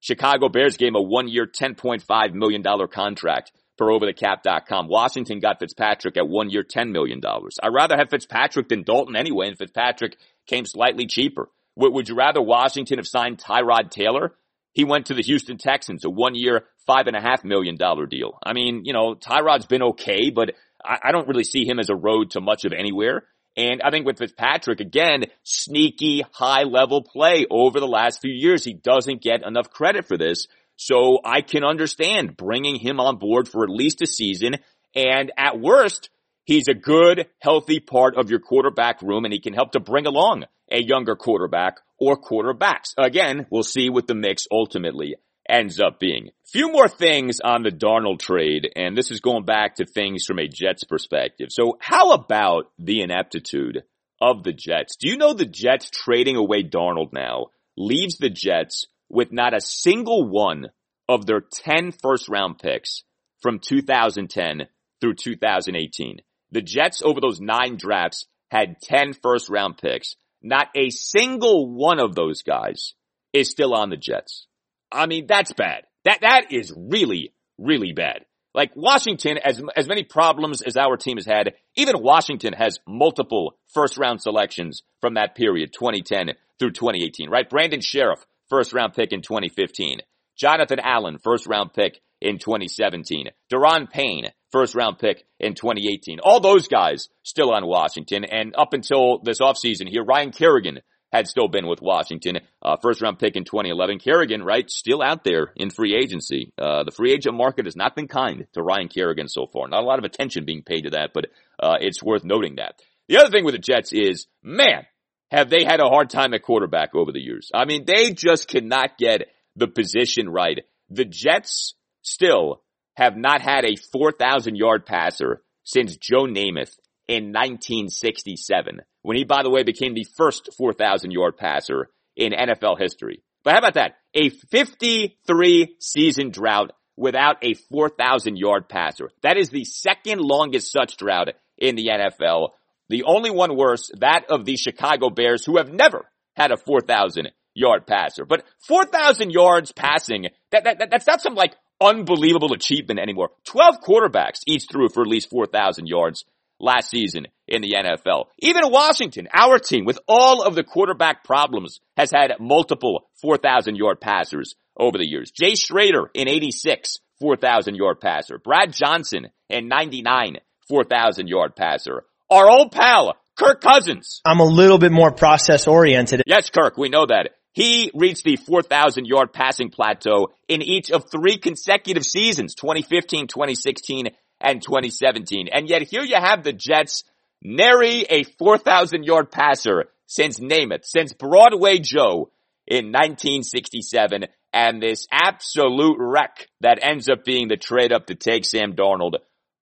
[0.00, 4.88] Chicago Bears gave him a one year, $10.5 million contract per overthecap.com.
[4.88, 7.20] Washington got Fitzpatrick at one year, $10 million.
[7.62, 10.16] I'd rather have Fitzpatrick than Dalton anyway, and Fitzpatrick
[10.46, 11.50] came slightly cheaper.
[11.76, 14.32] Would you rather Washington have signed Tyrod Taylor?
[14.72, 18.06] He went to the Houston Texans, a one year, five and a half million dollar
[18.06, 18.38] deal.
[18.42, 21.94] I mean, you know, Tyrod's been okay, but I don't really see him as a
[21.94, 23.24] road to much of anywhere.
[23.56, 28.64] And I think with Fitzpatrick, again, sneaky high level play over the last few years.
[28.64, 30.48] He doesn't get enough credit for this.
[30.76, 34.56] So I can understand bringing him on board for at least a season.
[34.94, 36.10] And at worst,
[36.44, 40.06] he's a good, healthy part of your quarterback room and he can help to bring
[40.06, 42.94] along a younger quarterback or quarterbacks.
[42.98, 45.14] Again, we'll see with the mix ultimately
[45.48, 46.30] ends up being.
[46.44, 50.38] Few more things on the Darnold trade, and this is going back to things from
[50.38, 51.48] a Jets perspective.
[51.50, 53.82] So how about the ineptitude
[54.20, 54.96] of the Jets?
[54.96, 59.60] Do you know the Jets trading away Darnold now leaves the Jets with not a
[59.60, 60.68] single one
[61.08, 63.02] of their 10 first round picks
[63.40, 64.66] from 2010
[65.00, 66.20] through 2018.
[66.50, 70.14] The Jets over those nine drafts had 10 first round picks.
[70.42, 72.94] Not a single one of those guys
[73.32, 74.46] is still on the Jets.
[74.94, 75.84] I mean, that's bad.
[76.04, 78.24] That, that is really, really bad.
[78.54, 83.56] Like Washington, as, as many problems as our team has had, even Washington has multiple
[83.74, 87.50] first round selections from that period, 2010 through 2018, right?
[87.50, 89.98] Brandon Scherff, first round pick in 2015.
[90.36, 93.28] Jonathan Allen, first round pick in 2017.
[93.52, 96.20] Da'Ron Payne, first round pick in 2018.
[96.22, 98.24] All those guys still on Washington.
[98.24, 100.80] And up until this offseason here, Ryan Kerrigan
[101.14, 102.40] had still been with Washington.
[102.60, 104.00] Uh, first round pick in 2011.
[104.00, 106.52] Kerrigan, right, still out there in free agency.
[106.58, 109.68] Uh, the free agent market has not been kind to Ryan Kerrigan so far.
[109.68, 111.26] Not a lot of attention being paid to that, but
[111.60, 112.80] uh, it's worth noting that.
[113.08, 114.86] The other thing with the Jets is, man,
[115.30, 117.48] have they had a hard time at quarterback over the years.
[117.54, 120.64] I mean, they just cannot get the position right.
[120.90, 122.62] The Jets still
[122.96, 129.42] have not had a 4,000 yard passer since Joe Namath in 1967, when he, by
[129.42, 133.22] the way, became the first 4,000 yard passer in NFL history.
[133.44, 133.96] But how about that?
[134.14, 139.10] A 53 season drought without a 4,000 yard passer.
[139.22, 142.48] That is the second longest such drought in the NFL.
[142.88, 147.28] The only one worse, that of the Chicago Bears, who have never had a 4,000
[147.52, 148.24] yard passer.
[148.24, 153.32] But 4,000 yards passing, that, that, that's not some like unbelievable achievement anymore.
[153.48, 156.24] 12 quarterbacks each threw for at least 4,000 yards
[156.58, 158.26] last season in the NFL.
[158.38, 164.00] Even Washington, our team, with all of the quarterback problems, has had multiple 4,000 yard
[164.00, 165.30] passers over the years.
[165.30, 168.38] Jay Schroeder in 86, 4,000 yard passer.
[168.38, 170.38] Brad Johnson in 99,
[170.68, 172.04] 4,000 yard passer.
[172.30, 174.20] Our old pal, Kirk Cousins.
[174.24, 176.22] I'm a little bit more process oriented.
[176.26, 177.30] Yes, Kirk, we know that.
[177.52, 184.08] He reached the 4,000 yard passing plateau in each of three consecutive seasons, 2015, 2016,
[184.40, 185.48] and 2017.
[185.52, 187.04] And yet here you have the Jets,
[187.42, 192.30] nary a 4,000 yard passer since Namath, since Broadway Joe
[192.66, 194.26] in 1967.
[194.52, 199.14] And this absolute wreck that ends up being the trade up to take Sam Darnold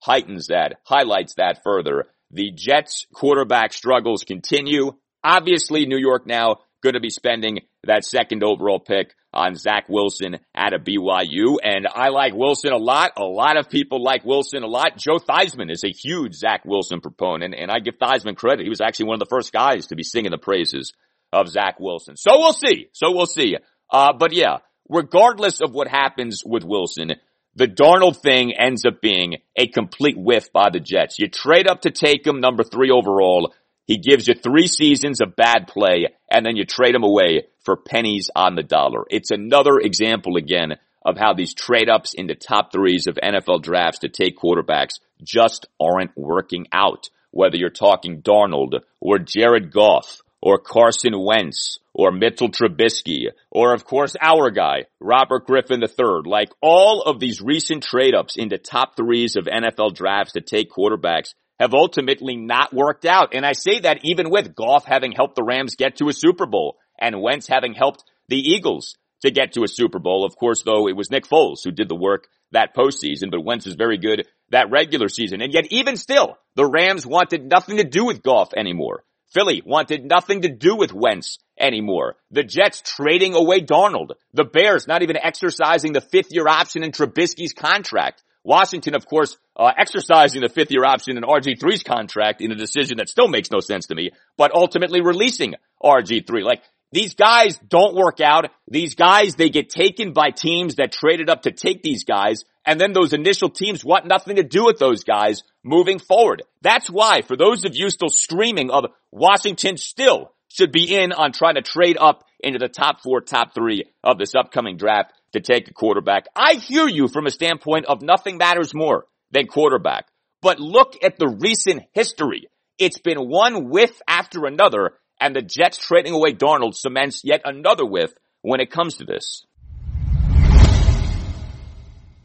[0.03, 2.07] heightens that, highlights that further.
[2.31, 4.93] The Jets quarterback struggles continue.
[5.25, 10.39] Obviously, New York now going to be spending that second overall pick on Zach Wilson
[10.55, 11.57] at a BYU.
[11.63, 13.13] And I like Wilson a lot.
[13.17, 14.97] A lot of people like Wilson a lot.
[14.97, 18.65] Joe Theismann is a huge Zach Wilson proponent, and I give Theismann credit.
[18.65, 20.93] He was actually one of the first guys to be singing the praises
[21.33, 22.17] of Zach Wilson.
[22.17, 22.89] So we'll see.
[22.93, 23.57] So we'll see.
[23.91, 27.13] Uh, but yeah, regardless of what happens with Wilson,
[27.55, 31.19] the Darnold thing ends up being a complete whiff by the Jets.
[31.19, 33.53] You trade up to take him number three overall.
[33.87, 37.77] He gives you three seasons of bad play and then you trade him away for
[37.77, 39.05] pennies on the dollar.
[39.11, 44.01] It's another example again of how these trade ups into top threes of NFL drafts
[44.01, 47.09] to take quarterbacks just aren't working out.
[47.33, 53.85] Whether you're talking Darnold or Jared Goff or Carson Wentz or Mitchell Trubisky or of
[53.85, 58.97] course our guy, Robert Griffin III, like all of these recent trade ups into top
[58.97, 63.35] threes of NFL drafts to take quarterbacks have ultimately not worked out.
[63.35, 66.47] And I say that even with Goff having helped the Rams get to a Super
[66.47, 70.25] Bowl and Wentz having helped the Eagles to get to a Super Bowl.
[70.25, 73.67] Of course, though, it was Nick Foles who did the work that postseason, but Wentz
[73.67, 75.41] was very good that regular season.
[75.41, 79.05] And yet even still, the Rams wanted nothing to do with Goff anymore.
[79.33, 82.17] Philly wanted nothing to do with Wentz anymore.
[82.31, 84.11] The Jets trading away Darnold.
[84.35, 88.23] The Bears not even exercising the fifth year option in Trubisky's contract.
[88.45, 92.99] Washington, of course, uh, exercising the fifth year option in RG3's contract in a decision
[92.99, 96.43] that still makes no sense to me, but ultimately releasing RG3.
[96.43, 96.63] Like,
[96.93, 98.51] these guys don't work out.
[98.69, 102.81] These guys, they get taken by teams that traded up to take these guys, and
[102.81, 106.43] then those initial teams want nothing to do with those guys moving forward.
[106.61, 111.33] That's why, for those of you still screaming of Washington still should be in on
[111.33, 115.41] trying to trade up into the top four, top three of this upcoming draft, to
[115.41, 116.27] take a quarterback.
[116.37, 120.07] I hear you from a standpoint of nothing matters more than quarterback.
[120.41, 122.49] But look at the recent history.
[122.79, 127.87] It's been one whiff after another, and the Jets trading away Darnold cements yet another
[127.87, 129.45] whiff when it comes to this.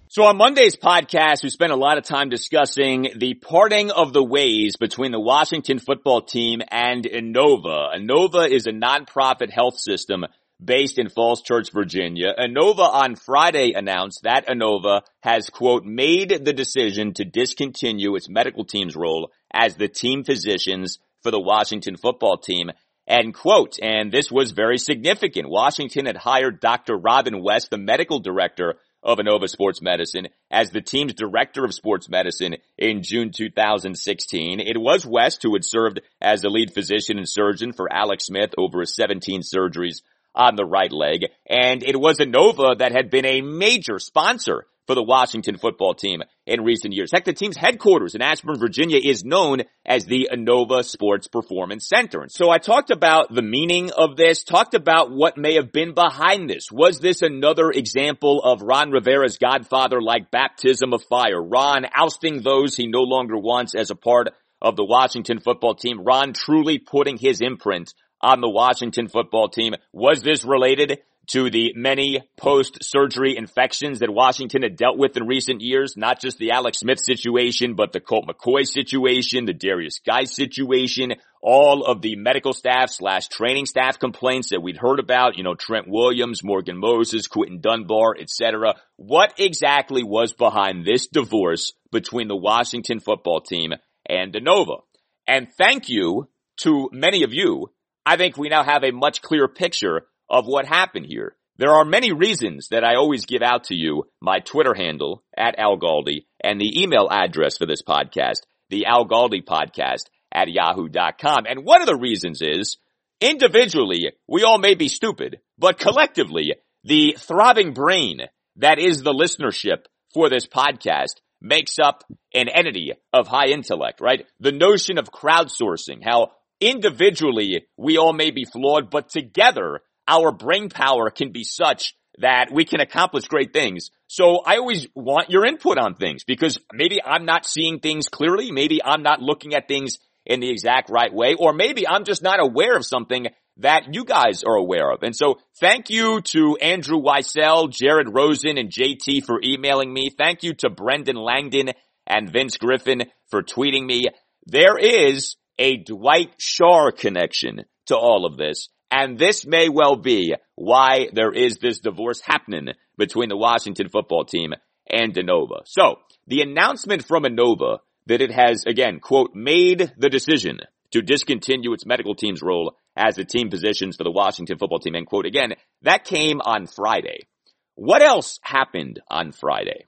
[0.09, 4.23] So on Monday's podcast, we spent a lot of time discussing the parting of the
[4.23, 7.93] ways between the Washington football team and Inova.
[7.95, 10.25] Inova is a nonprofit health system
[10.63, 12.33] based in Falls Church, Virginia.
[12.37, 18.65] Inova on Friday announced that Inova has, quote, made the decision to discontinue its medical
[18.65, 22.71] team's role as the team physicians for the Washington football team,
[23.07, 23.77] end quote.
[23.81, 25.49] And this was very significant.
[25.49, 26.97] Washington had hired Dr.
[26.97, 32.09] Robin West, the medical director of Inova Sports Medicine as the team's director of sports
[32.09, 34.59] medicine in June 2016.
[34.59, 38.51] It was West who had served as the lead physician and surgeon for Alex Smith
[38.57, 40.01] over his 17 surgeries
[40.37, 41.25] on the right leg.
[41.49, 46.23] And it was Inova that had been a major sponsor for the Washington football team
[46.45, 47.11] in recent years.
[47.11, 52.21] Heck, the team's headquarters in Ashburn, Virginia is known as the Inova Sports Performance Center.
[52.21, 55.93] And so I talked about the meaning of this, talked about what may have been
[55.93, 56.71] behind this.
[56.71, 61.41] Was this another example of Ron Rivera's godfather like baptism of fire?
[61.41, 64.29] Ron ousting those he no longer wants as a part
[64.61, 66.01] of the Washington football team.
[66.01, 69.73] Ron truly putting his imprint on the Washington football team.
[69.93, 75.61] Was this related to the many post-surgery infections that Washington had dealt with in recent
[75.61, 80.33] years, not just the Alex Smith situation, but the Colt McCoy situation, the Derrius Guice
[80.33, 85.43] situation, all of the medical staff slash training staff complaints that we'd heard about, you
[85.43, 88.75] know, Trent Williams, Morgan Moses, Quinton Dunbar, etc.
[88.95, 93.73] What exactly was behind this divorce between the Washington football team
[94.07, 94.81] and Inova?
[95.27, 96.29] And thank you
[96.61, 97.69] to many of you.
[98.07, 101.35] I think we now have a much clearer picture of what happened here.
[101.57, 105.59] There are many reasons that I always give out to you my Twitter handle at
[105.59, 111.45] Al Galdi and the email address for this podcast, the Al Galdi podcast at yahoo.com.
[111.49, 112.77] And one of the reasons is
[113.19, 116.53] individually, we all may be stupid, but collectively,
[116.85, 118.21] the throbbing brain
[118.55, 124.25] that is the listenership for this podcast makes up an entity of high intellect, right?
[124.39, 130.69] The notion of crowdsourcing, how individually we all may be flawed, but together our brain
[130.69, 133.91] power can be such that we can accomplish great things.
[134.07, 138.51] So I always want your input on things because maybe I'm not seeing things clearly.
[138.51, 142.21] Maybe I'm not looking at things in the exact right way, or maybe I'm just
[142.21, 145.03] not aware of something that you guys are aware of.
[145.03, 150.09] And so thank you to Andrew Weisel, Jared Rosen, and JT for emailing me.
[150.09, 151.71] Thank you to Brendan Langdon
[152.05, 154.05] and Vince Griffin for tweeting me.
[154.45, 158.69] There is a Dwight Schar connection to all of this.
[158.89, 164.25] And this may well be why there is this divorce happening between the Washington football
[164.25, 164.53] team
[164.89, 165.61] and Inova.
[165.65, 170.59] So, the announcement from Inova that it has, again, quote, made the decision
[170.91, 174.95] to discontinue its medical team's role as the team positions for the Washington football team,
[174.95, 177.27] end quote, again, that came on Friday.
[177.75, 179.85] What else happened on Friday?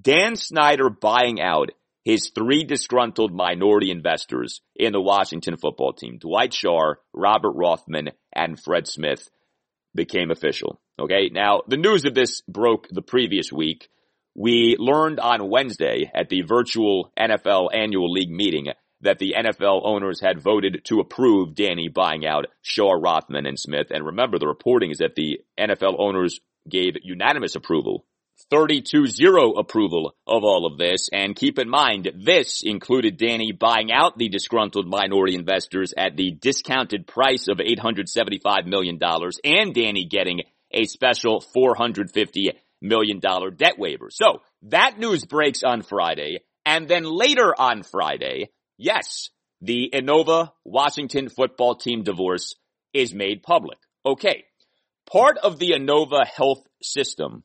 [0.00, 1.70] Dan Snyder buying out
[2.06, 8.62] his three disgruntled minority investors in the Washington football team, Dwight Schar, Robert Rothman, and
[8.62, 9.28] Fred Smith,
[9.92, 10.80] became official.
[11.00, 11.30] Okay.
[11.32, 13.88] Now, the news of this broke the previous week.
[14.36, 18.68] We learned on Wednesday at the virtual NFL annual league meeting
[19.00, 23.88] that the NFL owners had voted to approve Danny buying out Schar, Rothman, and Smith.
[23.90, 26.38] And remember, the reporting is that the NFL owners
[26.70, 28.06] gave unanimous approval
[28.52, 31.08] 32-0 approval of all of this.
[31.12, 36.32] And keep in mind, this included Danny buying out the disgruntled minority investors at the
[36.32, 38.98] discounted price of $875 million
[39.44, 44.10] and Danny getting a special $450 million debt waiver.
[44.10, 46.40] So that news breaks on Friday.
[46.64, 49.30] And then later on Friday, yes,
[49.60, 52.54] the Inova Washington football team divorce
[52.92, 53.78] is made public.
[54.04, 54.44] Okay.
[55.10, 57.44] Part of the Inova health system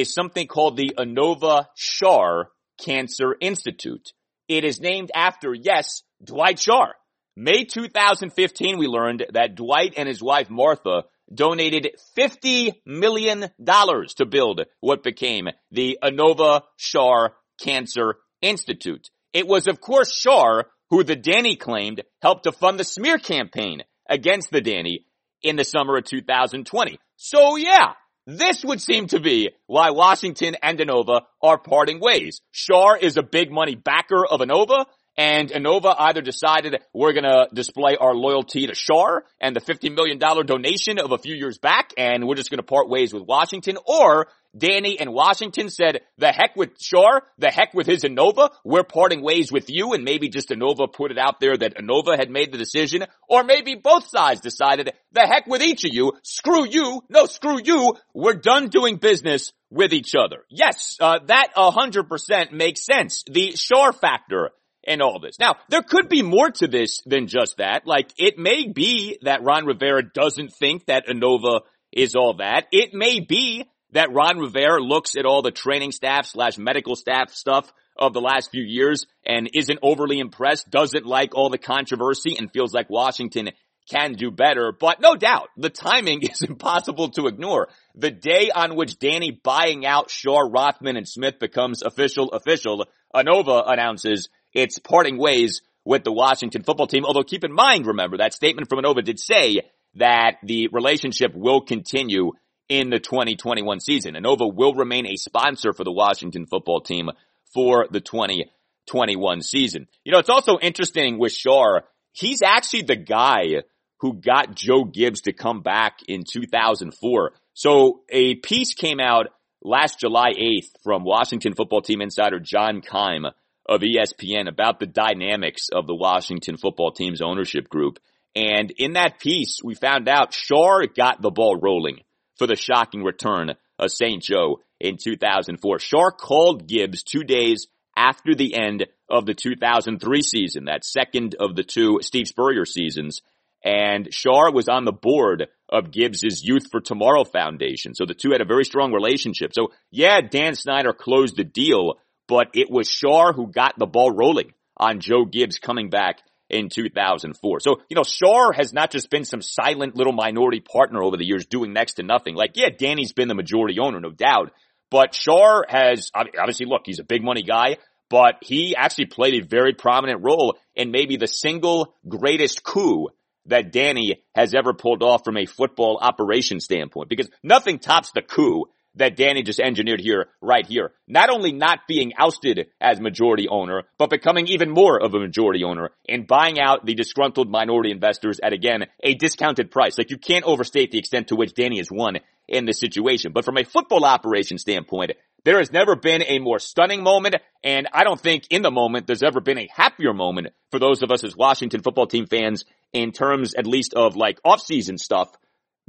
[0.00, 2.46] is something called the Inova Schar
[2.84, 4.12] Cancer Institute.
[4.48, 6.90] It is named after, yes, Dwight Schar.
[7.36, 14.60] May 2015, we learned that Dwight and his wife Martha donated $50 million to build
[14.80, 17.30] what became the Inova Schar
[17.60, 19.08] Cancer Institute.
[19.32, 23.82] It was, of course, Schar who the Danny claimed helped to fund the smear campaign
[24.08, 25.04] against the Danny
[25.42, 26.98] in the summer of 2020.
[27.16, 27.94] So yeah,
[28.26, 32.40] this would seem to be why Washington and Inova are parting ways.
[32.52, 34.86] Schar is a big money backer of Inova,
[35.16, 40.18] and Inova either decided we're gonna display our loyalty to Schar and the $50 million
[40.18, 44.28] donation of a few years back, and we're just gonna part ways with Washington, or
[44.56, 49.22] Danny and Washington said, the heck with Schar, the heck with his Inova, we're parting
[49.22, 52.52] ways with you, and maybe just Inova put it out there that Inova had made
[52.52, 57.02] the decision, or maybe both sides decided, the heck with each of you, screw you,
[57.08, 60.44] no screw you, we're done doing business with each other.
[60.48, 63.24] Yes, uh, that 100% makes sense.
[63.26, 64.50] The Schar factor
[64.86, 65.38] in all this.
[65.38, 67.86] Now, there could be more to this than just that.
[67.86, 71.60] Like, it may be that Ron Rivera doesn't think that Inova
[71.92, 72.66] is all that.
[72.72, 77.30] It may be that Ron Rivera looks at all the training staff slash medical staff
[77.32, 82.36] stuff of the last few years and isn't overly impressed, doesn't like all the controversy
[82.38, 83.50] and feels like Washington
[83.90, 84.72] can do better.
[84.78, 87.68] But no doubt, the timing is impossible to ignore.
[87.94, 93.62] The day on which Danny buying out Schar, Rothman, and Smith becomes official, official, Inova
[93.66, 97.04] announces its parting ways with the Washington football team.
[97.04, 99.60] Although keep in mind, remember, that statement from Inova did say
[99.94, 102.32] that the relationship will continue
[102.68, 104.14] in the 2021 season.
[104.14, 107.10] Inova will remain a sponsor for the Washington football team
[107.54, 109.86] for the 2021 season.
[110.04, 111.82] You know, it's also interesting with Schar.
[112.12, 113.62] He's actually the guy
[114.00, 117.32] who got Joe Gibbs to come back in 2004.
[117.52, 119.26] So a piece came out
[119.62, 123.26] last July 8th from Washington football team insider John Keim
[123.68, 127.98] of ESPN about the dynamics of the Washington football team's ownership group.
[128.34, 132.00] And in that piece, we found out Schar got the ball rolling
[132.36, 134.22] for the shocking return of St.
[134.22, 135.78] Joe in 2004.
[135.78, 141.56] Schar called Gibbs two days after the end of the 2003 season, that second of
[141.56, 143.22] the two Steve Spurrier seasons.
[143.64, 147.94] And Schar was on the board of Gibbs's Youth for Tomorrow Foundation.
[147.94, 149.52] So the two had a very strong relationship.
[149.54, 151.94] So yeah, Dan Snyder closed the deal,
[152.28, 156.68] but it was Schar who got the ball rolling on Joe Gibbs coming back in
[156.68, 157.60] 2004.
[157.60, 161.26] So, you know, Schar has not just been some silent little minority partner over the
[161.26, 162.34] years doing next to nothing.
[162.34, 164.52] Like, yeah, Danny's been the majority owner, no doubt,
[164.90, 169.46] but Schar has, obviously, look, he's a big money guy, but he actually played a
[169.46, 173.08] very prominent role in maybe the single greatest coup
[173.46, 178.22] that Danny has ever pulled off from a football operation standpoint because nothing tops the
[178.22, 178.66] coup
[178.96, 180.92] that Danny just engineered here, right here.
[181.06, 185.64] Not only not being ousted as majority owner, but becoming even more of a majority
[185.64, 189.98] owner and buying out the disgruntled minority investors at again, a discounted price.
[189.98, 192.18] Like you can't overstate the extent to which Danny has won
[192.48, 193.32] in this situation.
[193.32, 195.12] But from a football operation standpoint,
[195.44, 199.06] there has never been a more stunning moment, and I don't think in the moment
[199.06, 202.64] there's ever been a happier moment for those of us as Washington football team fans
[202.92, 205.30] in terms at least of like off-season stuff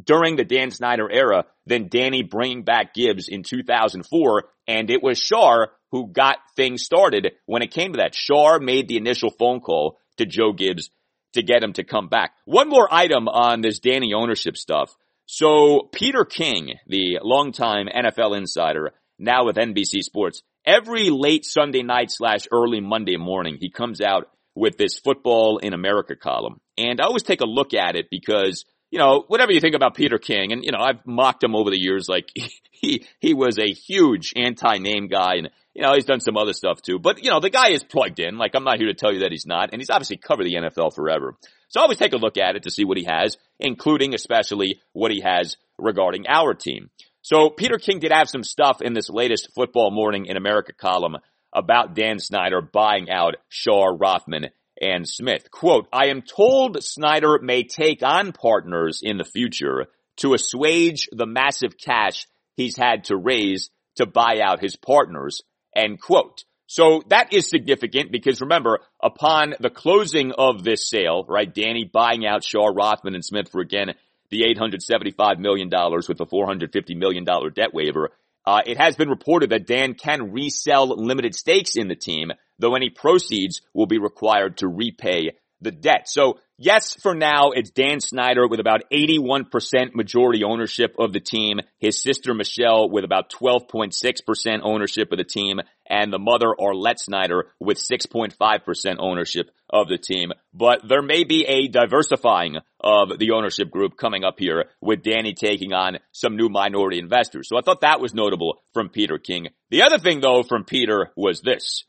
[0.03, 4.43] during the Dan Snyder era than Danny bringing back Gibbs in 2004.
[4.67, 8.13] And it was Schar who got things started when it came to that.
[8.13, 10.89] Schar made the initial phone call to Joe Gibbs
[11.33, 12.31] to get him to come back.
[12.45, 14.95] One more item on this Danny ownership stuff.
[15.25, 22.11] So Peter King, the longtime NFL insider, now with NBC Sports, every late Sunday night
[22.11, 26.59] slash early Monday morning, he comes out with this football in America column.
[26.77, 29.95] And I always take a look at it because you know, whatever you think about
[29.95, 32.31] Peter King, and you know, I've mocked him over the years, like
[32.71, 36.81] he he was a huge anti-name guy, and you know, he's done some other stuff
[36.81, 36.99] too.
[36.99, 38.37] But you know, the guy is plugged in.
[38.37, 40.55] Like I'm not here to tell you that he's not, and he's obviously covered the
[40.55, 41.35] NFL forever.
[41.69, 45.11] So always take a look at it to see what he has, including especially what
[45.11, 46.89] he has regarding our team.
[47.21, 51.17] So Peter King did have some stuff in this latest Football Morning in America column
[51.51, 54.47] about Dan Snyder buying out Schar Rothman
[54.81, 55.49] and Smith.
[55.51, 61.25] Quote, I am told Snyder may take on partners in the future to assuage the
[61.25, 65.41] massive cash he's had to raise to buy out his partners.
[65.75, 66.43] End quote.
[66.67, 72.25] So that is significant because remember, upon the closing of this sale, right, Danny buying
[72.25, 73.93] out Schar, Rothman, and Smith for again
[74.29, 78.09] the $875 million with the $450 million debt waiver,
[78.45, 82.75] uh, it has been reported that Dan can resell limited stakes in the team though
[82.75, 85.31] any proceeds will be required to repay
[85.61, 86.07] the debt.
[86.07, 91.59] So yes, for now, it's Dan Snyder with about 81% majority ownership of the team,
[91.79, 97.47] his sister Michelle with about 12.6% ownership of the team, and the mother Arlette Snyder
[97.59, 100.31] with 6.5% ownership of the team.
[100.53, 105.33] But there may be a diversifying of the ownership group coming up here with Danny
[105.33, 107.49] taking on some new minority investors.
[107.49, 109.47] So I thought that was notable from Peter King.
[109.71, 111.83] The other thing though from Peter was this.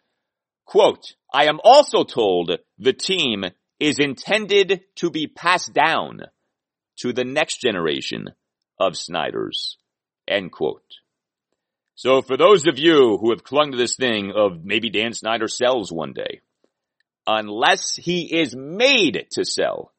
[0.69, 3.47] Quote, I am also told the team
[3.81, 6.21] is intended to be passed down
[6.99, 8.27] to the next generation
[8.79, 9.79] of Snyders.
[10.29, 10.83] End quote.
[11.95, 15.49] So for those of you who have clung to this thing of maybe Dan Snyder
[15.49, 16.43] sells one day,
[17.27, 19.95] unless he is made to sell,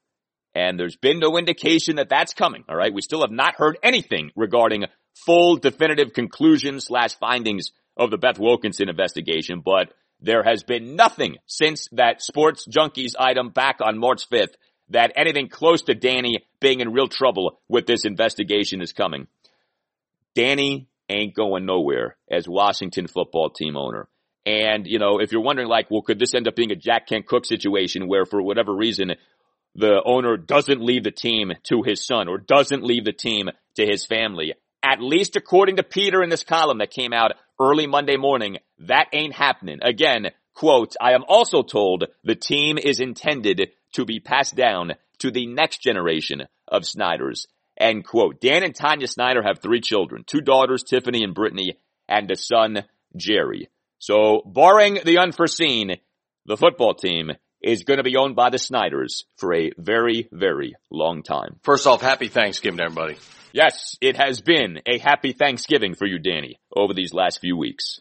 [0.53, 2.93] and there's been no indication that that's coming, alright?
[2.93, 4.85] We still have not heard anything regarding
[5.25, 11.37] full definitive conclusions slash findings of the Beth Wilkinson investigation, but there has been nothing
[11.45, 14.53] since that sports junkies item back on March 5th
[14.89, 19.27] that anything close to Danny being in real trouble with this investigation is coming.
[20.35, 24.07] Danny ain't going nowhere as Washington football team owner.
[24.45, 27.07] And, you know, if you're wondering like, well, could this end up being a Jack
[27.07, 29.13] Kent Cooke situation where for whatever reason,
[29.75, 33.85] the owner doesn't leave the team to his son or doesn't leave the team to
[33.85, 34.53] his family.
[34.81, 39.07] At least according to Peter in this column that came out early Monday morning, that
[39.13, 39.79] ain't happening.
[39.81, 45.31] Again, quote, I am also told the team is intended to be passed down to
[45.31, 47.47] the next generation of Snyders.
[47.77, 48.41] End quote.
[48.41, 52.83] Dan and Tanya Snyder have three children, two daughters, Tiffany and Brittany, and a son,
[53.15, 53.69] Gerry.
[53.99, 55.97] So barring the unforeseen,
[56.45, 57.31] the football team
[57.61, 61.59] is going to be owned by the Snyders for a very, very long time.
[61.63, 63.17] First off, happy Thanksgiving everybody.
[63.51, 67.99] Yes, it has been a happy Thanksgiving for you, Danny, over these last few weeks.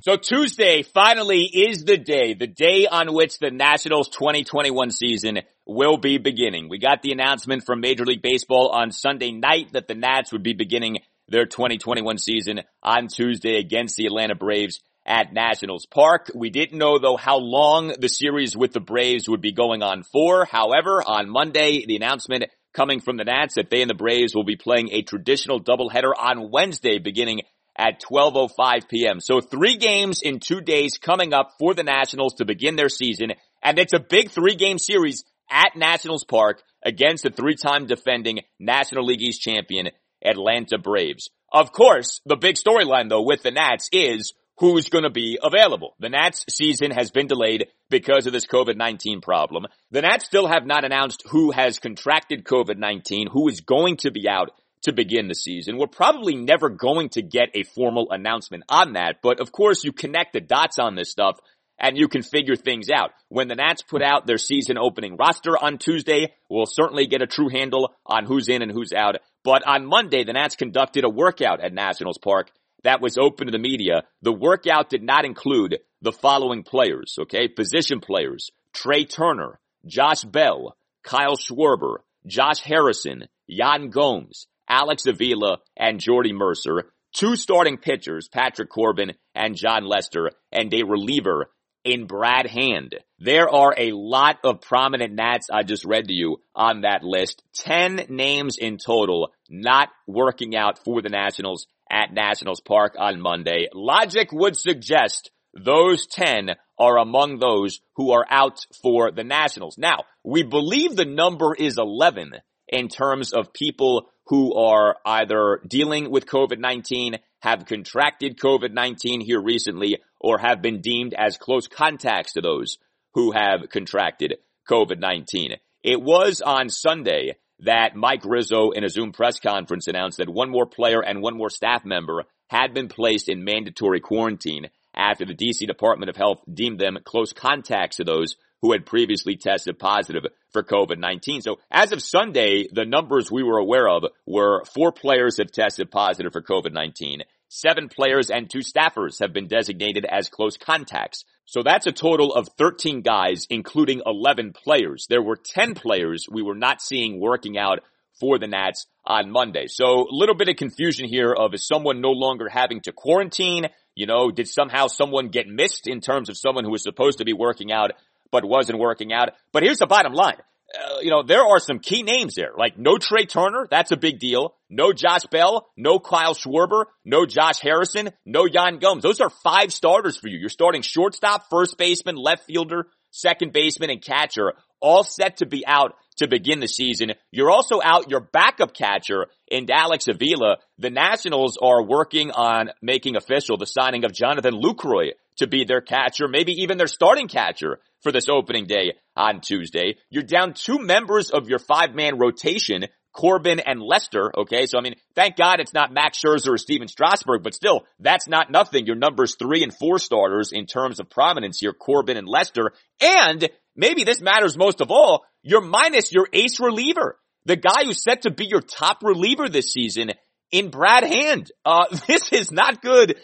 [0.00, 5.96] So Tuesday finally is the day, the day on which the Nationals 2021 season will
[5.96, 6.68] be beginning.
[6.68, 10.44] We got the announcement from Major League Baseball on Sunday night that the Nats would
[10.44, 16.30] be beginning their 2021 season on Tuesday against the Atlanta Braves at Nationals Park.
[16.34, 20.04] We didn't know though how long the series with the Braves would be going on
[20.04, 20.44] for.
[20.44, 22.44] However, on Monday, the announcement
[22.78, 26.12] coming from the Nats that they and the Braves will be playing a traditional doubleheader
[26.16, 27.40] on Wednesday beginning
[27.76, 29.18] at 12.05 p.m.
[29.18, 33.32] So three games in two days coming up for the Nationals to begin their season.
[33.64, 39.04] And it's a big three game series at Nationals Park against the three-time defending National
[39.04, 39.88] League East champion
[40.24, 41.30] Atlanta Braves.
[41.52, 45.94] Of course, the big storyline though with the Nats is who's going to be available.
[46.00, 49.66] The Nats season has been delayed because of this COVID-19 problem.
[49.90, 54.28] The Nats still have not announced who has contracted COVID-19, who is going to be
[54.28, 54.50] out
[54.82, 55.78] to begin the season.
[55.78, 59.92] We're probably never going to get a formal announcement on that, but of course you
[59.92, 61.38] connect the dots on this stuff
[61.78, 63.12] and you can figure things out.
[63.28, 67.26] When the Nats put out their season opening roster on Tuesday, we'll certainly get a
[67.26, 69.16] true handle on who's in and who's out.
[69.44, 72.50] But on Monday, the Nats conducted a workout at Nationals Park
[72.84, 74.04] that was open to the media.
[74.22, 77.48] The workout did not include the following players, okay?
[77.48, 78.50] Position players.
[78.72, 86.92] Trea Turner, Josh Bell, Kyle Schwarber, Josh Harrison, Yan Gomes, Alex Avila, and Jordy Mercer,
[87.14, 91.50] two starting pitchers, Patrick Corbin and Jon Lester, and a reliever
[91.84, 92.94] in Brad Hand.
[93.18, 97.42] There are a lot of prominent Nats I just read to you on that list.
[97.54, 103.68] Ten names in total not working out for the Nationals at Nationals Park on Monday.
[103.72, 109.76] Logic would suggest those 10 are among those who are out for the Nationals.
[109.78, 112.32] Now, we believe the number is 11
[112.68, 119.98] in terms of people who are either dealing with COVID-19, have contracted COVID-19 here recently,
[120.20, 122.78] or have been deemed as close contacts to those
[123.14, 124.34] who have contracted
[124.68, 125.56] COVID-19.
[125.82, 130.50] It was on Sunday that Mike Rizzo in a Zoom press conference announced that one
[130.50, 135.34] more player and one more staff member had been placed in mandatory quarantine after the
[135.34, 140.24] DC Department of Health deemed them close contacts to those who had previously tested positive
[140.50, 141.42] for COVID-19.
[141.42, 145.90] So as of Sunday, the numbers we were aware of were four players have tested
[145.90, 147.22] positive for COVID-19.
[147.48, 151.24] Seven players and two staffers have been designated as close contacts.
[151.48, 155.06] So that's a total of 13 guys, including 11 players.
[155.08, 157.78] There were 10 players we were not seeing working out
[158.20, 159.64] for the Nats on Monday.
[159.66, 163.68] So a little bit of confusion here of is someone no longer having to quarantine?
[163.94, 167.24] You know, did somehow someone get missed in terms of someone who was supposed to
[167.24, 167.92] be working out
[168.30, 169.30] but wasn't working out.
[169.52, 170.36] But here's the bottom line.
[170.74, 173.96] Uh, you know, there are some key names there, like no Trea Turner, that's a
[173.96, 174.54] big deal.
[174.68, 179.02] No Josh Bell, no Kyle Schwarber, no Josh Harrison, no Yan Gomes.
[179.02, 180.38] Those are five starters for you.
[180.38, 185.66] You're starting shortstop, first baseman, left fielder, second baseman, and catcher, all set to be
[185.66, 187.12] out to begin the season.
[187.30, 190.58] You're also out your backup catcher in Alex Avila.
[190.78, 195.80] The Nationals are working on making official the signing of Jonathan Lucroy to be their
[195.80, 199.96] catcher, maybe even their starting catcher for this opening day on Tuesday.
[200.10, 204.66] You're down two members of your five-man rotation, Corbin and Lester, okay?
[204.66, 208.28] So, I mean, thank God it's not Max Scherzer or Stephen Strasburg, but still, that's
[208.28, 208.86] not nothing.
[208.86, 212.72] Your numbers three and four starters in terms of prominence here, Corbin and Lester.
[213.00, 213.48] And
[213.78, 217.18] maybe this matters most of all, you're minus your ace reliever.
[217.46, 220.12] The guy who's set to be your top reliever this season
[220.50, 221.50] in Brad Hand.
[221.64, 223.16] Uh, this is not good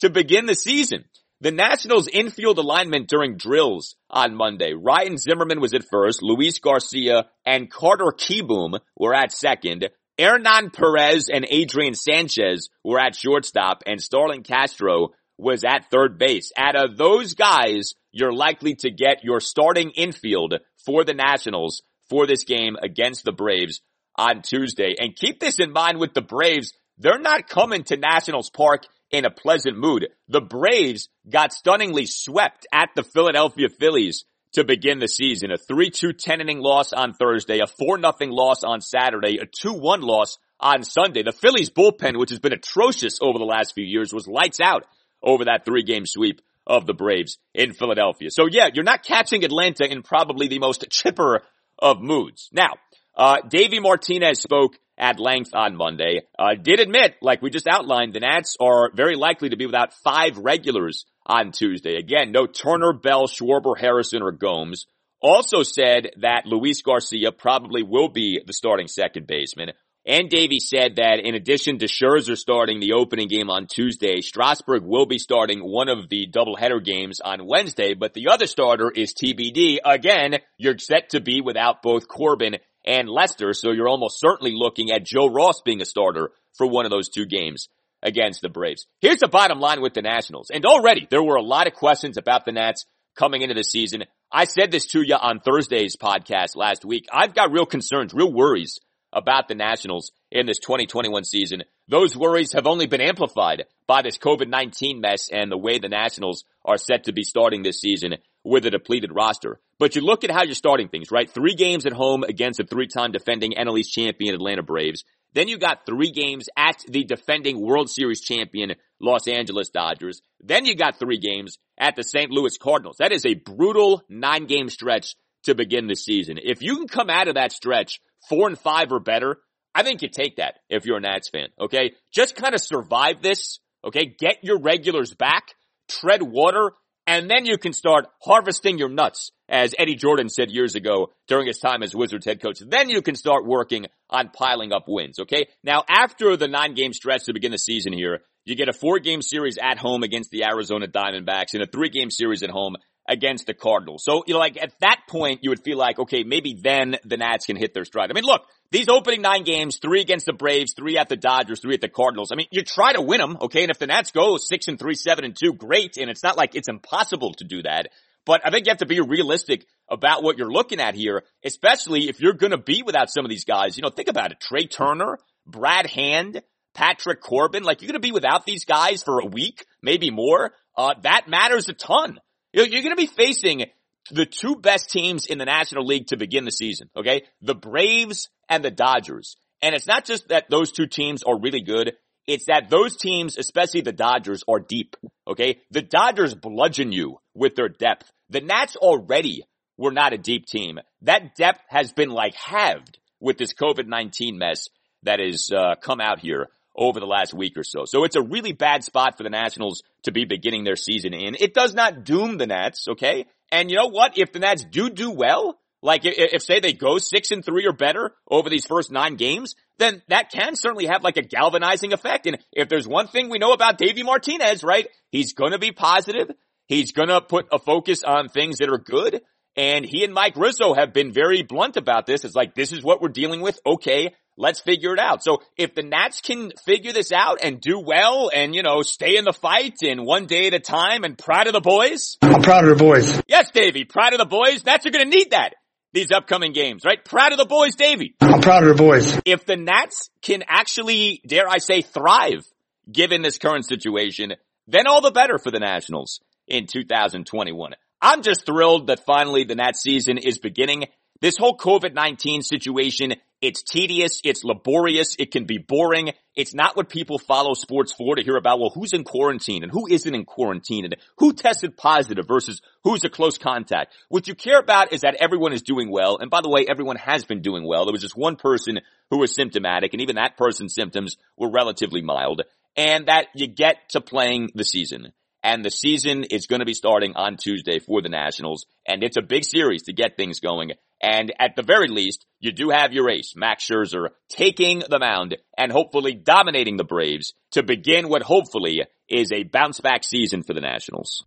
[0.00, 1.04] to begin the season.
[1.42, 4.74] The Nationals infield alignment during drills on Monday.
[4.74, 9.88] Ryan Zimmerman was at first, Luis Garcia and Carter Kieboom were at second.
[10.18, 16.52] Hernan Perez and Adrian Sanchez were at shortstop and Starlin Castro was at third base.
[16.58, 20.54] Out of those guys, you're likely to get your starting infield
[20.84, 23.80] for the Nationals for this game against the Braves
[24.16, 24.94] on Tuesday.
[24.98, 26.72] And keep this in mind with the Braves.
[26.98, 30.08] They're not coming to Nationals Park in a pleasant mood.
[30.28, 35.50] The Braves got stunningly swept at the Philadelphia Phillies to begin the season.
[35.52, 40.38] A 3-2 10 inning loss on Thursday, a 4-0 loss on Saturday, a 2-1 loss
[40.58, 41.22] on Sunday.
[41.22, 44.84] The Phillies bullpen, which has been atrocious over the last few years, was lights out
[45.22, 46.40] over that three game sweep
[46.70, 48.30] of the Braves in Philadelphia.
[48.30, 51.42] So yeah, you're not catching Atlanta in probably the most chipper
[51.78, 52.48] of moods.
[52.52, 52.74] Now,
[53.16, 58.12] uh, Davey Martinez spoke at length on Monday, uh, did admit, like we just outlined,
[58.12, 61.96] the Nats are very likely to be without five regulars on Tuesday.
[61.96, 64.86] Again, no Turner, Bell, Schwarber, Harrison, or Gomes.
[65.20, 69.72] Also said that Luis Garcia probably will be the starting second baseman.
[70.06, 74.82] And Davey said that in addition to Scherzer starting the opening game on Tuesday, Strasburg
[74.82, 79.12] will be starting one of the doubleheader games on Wednesday, but the other starter is
[79.12, 79.78] TBD.
[79.84, 84.90] Again, you're set to be without both Corbin and Lester, so you're almost certainly looking
[84.90, 87.68] at Joe Ross being a starter for one of those two games
[88.02, 88.86] against the Braves.
[89.02, 90.48] Here's the bottom line with the Nationals.
[90.50, 92.86] And already there were a lot of questions about the Nats
[93.16, 94.04] coming into the season.
[94.32, 97.06] I said this to you on Thursday's podcast last week.
[97.12, 98.80] I've got real concerns, real worries
[99.12, 101.62] about the Nationals in this 2021 season.
[101.88, 106.44] Those worries have only been amplified by this COVID-19 mess and the way the Nationals
[106.64, 109.58] are set to be starting this season with a depleted roster.
[109.78, 111.28] But you look at how you're starting things, right?
[111.28, 115.04] Three games at home against a three-time defending NL East champion Atlanta Braves.
[115.32, 120.22] Then you got three games at the defending World Series champion Los Angeles Dodgers.
[120.40, 122.30] Then you got three games at the St.
[122.30, 122.96] Louis Cardinals.
[122.98, 126.38] That is a brutal nine game stretch to begin the season.
[126.42, 129.38] If you can come out of that stretch four and five or better,
[129.74, 131.48] I think you take that if you're a Nats fan.
[131.60, 131.92] Okay.
[132.12, 133.60] Just kind of survive this.
[133.84, 134.14] Okay.
[134.18, 135.54] Get your regulars back,
[135.88, 136.72] tread water,
[137.06, 141.46] and then you can start harvesting your nuts, as Eddie Jordan said years ago during
[141.46, 142.60] his time as Wizards head coach.
[142.60, 145.18] Then you can start working on piling up wins.
[145.20, 145.48] Okay.
[145.64, 148.98] Now after the nine game stretch to begin the season here, you get a four
[148.98, 152.76] game series at home against the Arizona Diamondbacks and a three game series at home
[153.10, 154.04] against the Cardinals.
[154.04, 157.16] So, you know, like at that point, you would feel like, okay, maybe then the
[157.16, 158.10] Nats can hit their stride.
[158.10, 161.60] I mean, look, these opening nine games, three against the Braves, three at the Dodgers,
[161.60, 162.30] three at the Cardinals.
[162.32, 163.62] I mean, you try to win them, okay?
[163.62, 165.96] And if the Nats go six and three, seven and two, great.
[165.96, 167.88] And it's not like it's impossible to do that.
[168.24, 172.08] But I think you have to be realistic about what you're looking at here, especially
[172.08, 173.76] if you're going to be without some of these guys.
[173.76, 174.40] You know, think about it.
[174.40, 176.42] Trea Turner, Brad Hand,
[176.74, 180.52] Patrick Corbin, like you're going to be without these guys for a week, maybe more.
[180.76, 182.20] Uh, that matters a ton.
[182.52, 183.66] You're going to be facing
[184.10, 187.22] the two best teams in the National League to begin the season, okay?
[187.42, 189.36] The Braves and the Dodgers.
[189.62, 191.92] And it's not just that those two teams are really good.
[192.26, 194.96] It's that those teams, especially the Dodgers, are deep,
[195.28, 195.60] okay?
[195.70, 198.10] The Dodgers bludgeon you with their depth.
[198.30, 199.44] The Nats already
[199.76, 200.78] were not a deep team.
[201.02, 204.68] That depth has been like halved with this COVID-19 mess
[205.02, 206.48] that has uh, come out here
[206.80, 207.84] over the last week or so.
[207.84, 211.36] So it's a really bad spot for the Nationals to be beginning their season in.
[211.38, 213.26] It does not doom the Nats, okay?
[213.52, 214.16] And you know what?
[214.16, 217.66] If the Nats do do well, like if, if, say they go six and three
[217.66, 221.92] or better over these first nine games, then that can certainly have like a galvanizing
[221.92, 222.26] effect.
[222.26, 224.88] And if there's one thing we know about Davey Martinez, right?
[225.10, 226.30] He's gonna be positive.
[226.66, 229.20] He's gonna put a focus on things that are good.
[229.56, 232.24] And he and Mike Rizzo have been very blunt about this.
[232.24, 233.58] It's like, this is what we're dealing with.
[233.66, 234.14] Okay.
[234.40, 235.22] Let's figure it out.
[235.22, 239.18] So if the Nats can figure this out and do well and, you know, stay
[239.18, 242.16] in the fight in one day at a time and proud of the boys.
[242.22, 243.22] I'm proud of the boys.
[243.28, 244.64] Yes, Davey, proud of the boys.
[244.64, 245.56] Nats are going to need that
[245.92, 247.04] these upcoming games, right?
[247.04, 248.14] Proud of the boys, Davey.
[248.22, 249.20] I'm proud of the boys.
[249.26, 252.46] If the Nats can actually, dare I say, thrive
[252.90, 254.34] given this current situation,
[254.66, 257.72] then all the better for the Nationals in 2021.
[258.00, 260.86] I'm just thrilled that finally the Nats season is beginning.
[261.20, 264.20] This whole COVID-19 situation it's tedious.
[264.22, 265.16] It's laborious.
[265.18, 266.12] It can be boring.
[266.36, 269.72] It's not what people follow sports for to hear about, well, who's in quarantine and
[269.72, 273.94] who isn't in quarantine and who tested positive versus who's a close contact.
[274.08, 276.18] What you care about is that everyone is doing well.
[276.18, 277.86] And by the way, everyone has been doing well.
[277.86, 278.80] There was just one person
[279.10, 282.42] who was symptomatic and even that person's symptoms were relatively mild
[282.76, 285.12] and that you get to playing the season
[285.42, 289.16] and the season is going to be starting on Tuesday for the Nationals, and it's
[289.16, 290.72] a big series to get things going.
[291.02, 295.36] And at the very least, you do have your ace, Max Scherzer, taking the mound
[295.56, 300.52] and hopefully dominating the Braves to begin what hopefully is a bounce back season for
[300.52, 301.24] the Nationals.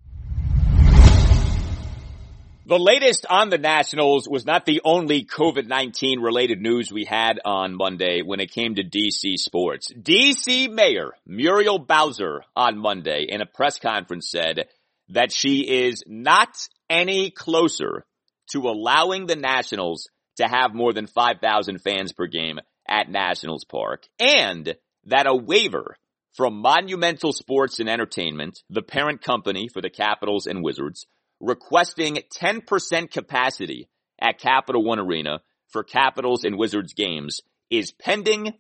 [2.66, 7.76] The latest on the Nationals was not the only COVID-19 related news we had on
[7.76, 9.92] Monday when it came to DC sports.
[9.92, 14.70] DC Mayor Muriel Bowser on Monday in a press conference said
[15.10, 16.56] that she is not
[16.90, 18.06] any closer
[18.52, 20.08] to allowing the Nationals
[20.38, 24.74] to have more than 5,000 fans per game at Nationals Park and
[25.08, 25.98] that a waiver
[26.32, 31.08] from Monumental Sports and Entertainment, the parent company for the Capitals and Wizards,
[31.44, 33.90] requesting 10% capacity
[34.20, 38.54] at Capital One Arena for Capitals and Wizards games is pending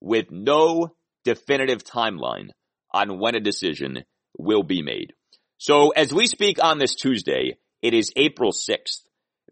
[0.00, 2.48] with no definitive timeline
[2.92, 4.04] on when a decision
[4.38, 5.12] will be made.
[5.58, 9.02] So as we speak on this Tuesday, it is April 6th.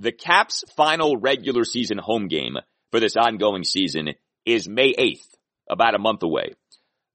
[0.01, 2.57] The Caps final regular season home game
[2.91, 4.15] for this ongoing season
[4.47, 5.27] is May 8th,
[5.69, 6.55] about a month away.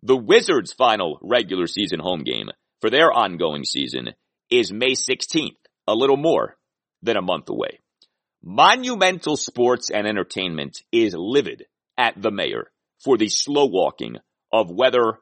[0.04, 2.50] The Wizards final regular season home game
[2.80, 4.10] for their ongoing season
[4.52, 5.56] is May 16th,
[5.88, 6.56] a little more
[7.02, 7.80] than a month away.
[8.44, 11.66] Monumental sports and entertainment is livid
[11.98, 12.72] at the mayor
[13.04, 14.18] for the slow walking
[14.52, 15.20] of whether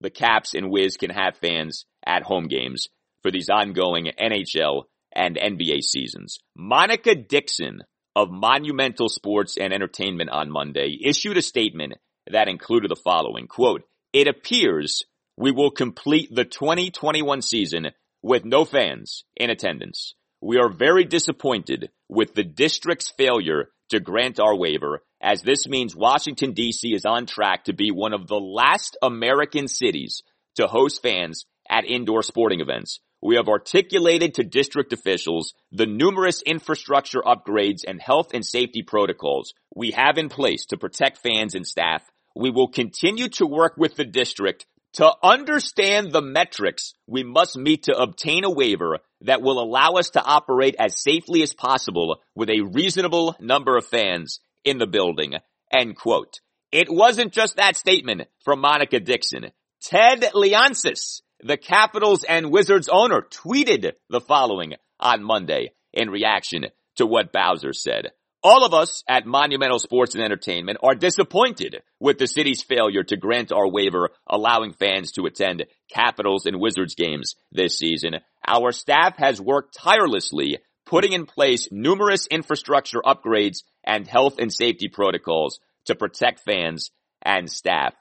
[0.00, 2.88] the Caps and Wiz can have fans at home games
[3.22, 4.84] for these ongoing NHL
[5.14, 6.38] and NBA seasons.
[6.56, 7.82] Monica Dixon
[8.16, 11.94] of Monumental Sports and Entertainment on Monday issued a statement
[12.30, 15.04] that included the following quote, it appears
[15.36, 17.88] we will complete the 2021 season
[18.24, 20.14] with no fans in attendance.
[20.40, 25.94] We are very disappointed with the district's failure to grant our waiver as this means
[25.94, 30.22] Washington DC is on track to be one of the last American cities
[30.54, 32.98] to host fans at indoor sporting events.
[33.20, 39.52] We have articulated to district officials the numerous infrastructure upgrades and health and safety protocols
[39.76, 42.02] we have in place to protect fans and staff.
[42.34, 44.64] We will continue to work with the district
[44.94, 50.10] to understand the metrics we must meet to obtain a waiver that will allow us
[50.10, 55.34] to operate as safely as possible with a reasonable number of fans in the building.
[55.72, 56.40] End quote.
[56.70, 59.52] It wasn't just that statement from Monica Dixon.
[59.82, 66.66] Ted Leonsis, the Capitals and Wizards owner tweeted the following on Monday in reaction
[66.96, 68.12] to what Bowser said.
[68.44, 73.16] All of us at Monumental Sports and Entertainment are disappointed with the city's failure to
[73.16, 78.16] grant our waiver allowing fans to attend Capitals and Wizards games this season.
[78.46, 84.88] Our staff has worked tirelessly putting in place numerous infrastructure upgrades and health and safety
[84.88, 86.90] protocols to protect fans
[87.22, 87.94] and staff.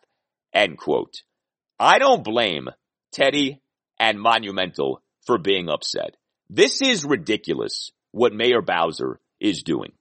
[0.54, 1.24] End quote.
[1.80, 2.68] I don't blame
[3.14, 3.62] Teddy,
[4.00, 6.18] and Monumental for being upset.
[6.50, 9.94] This is ridiculous what Mayor Bowser is doing.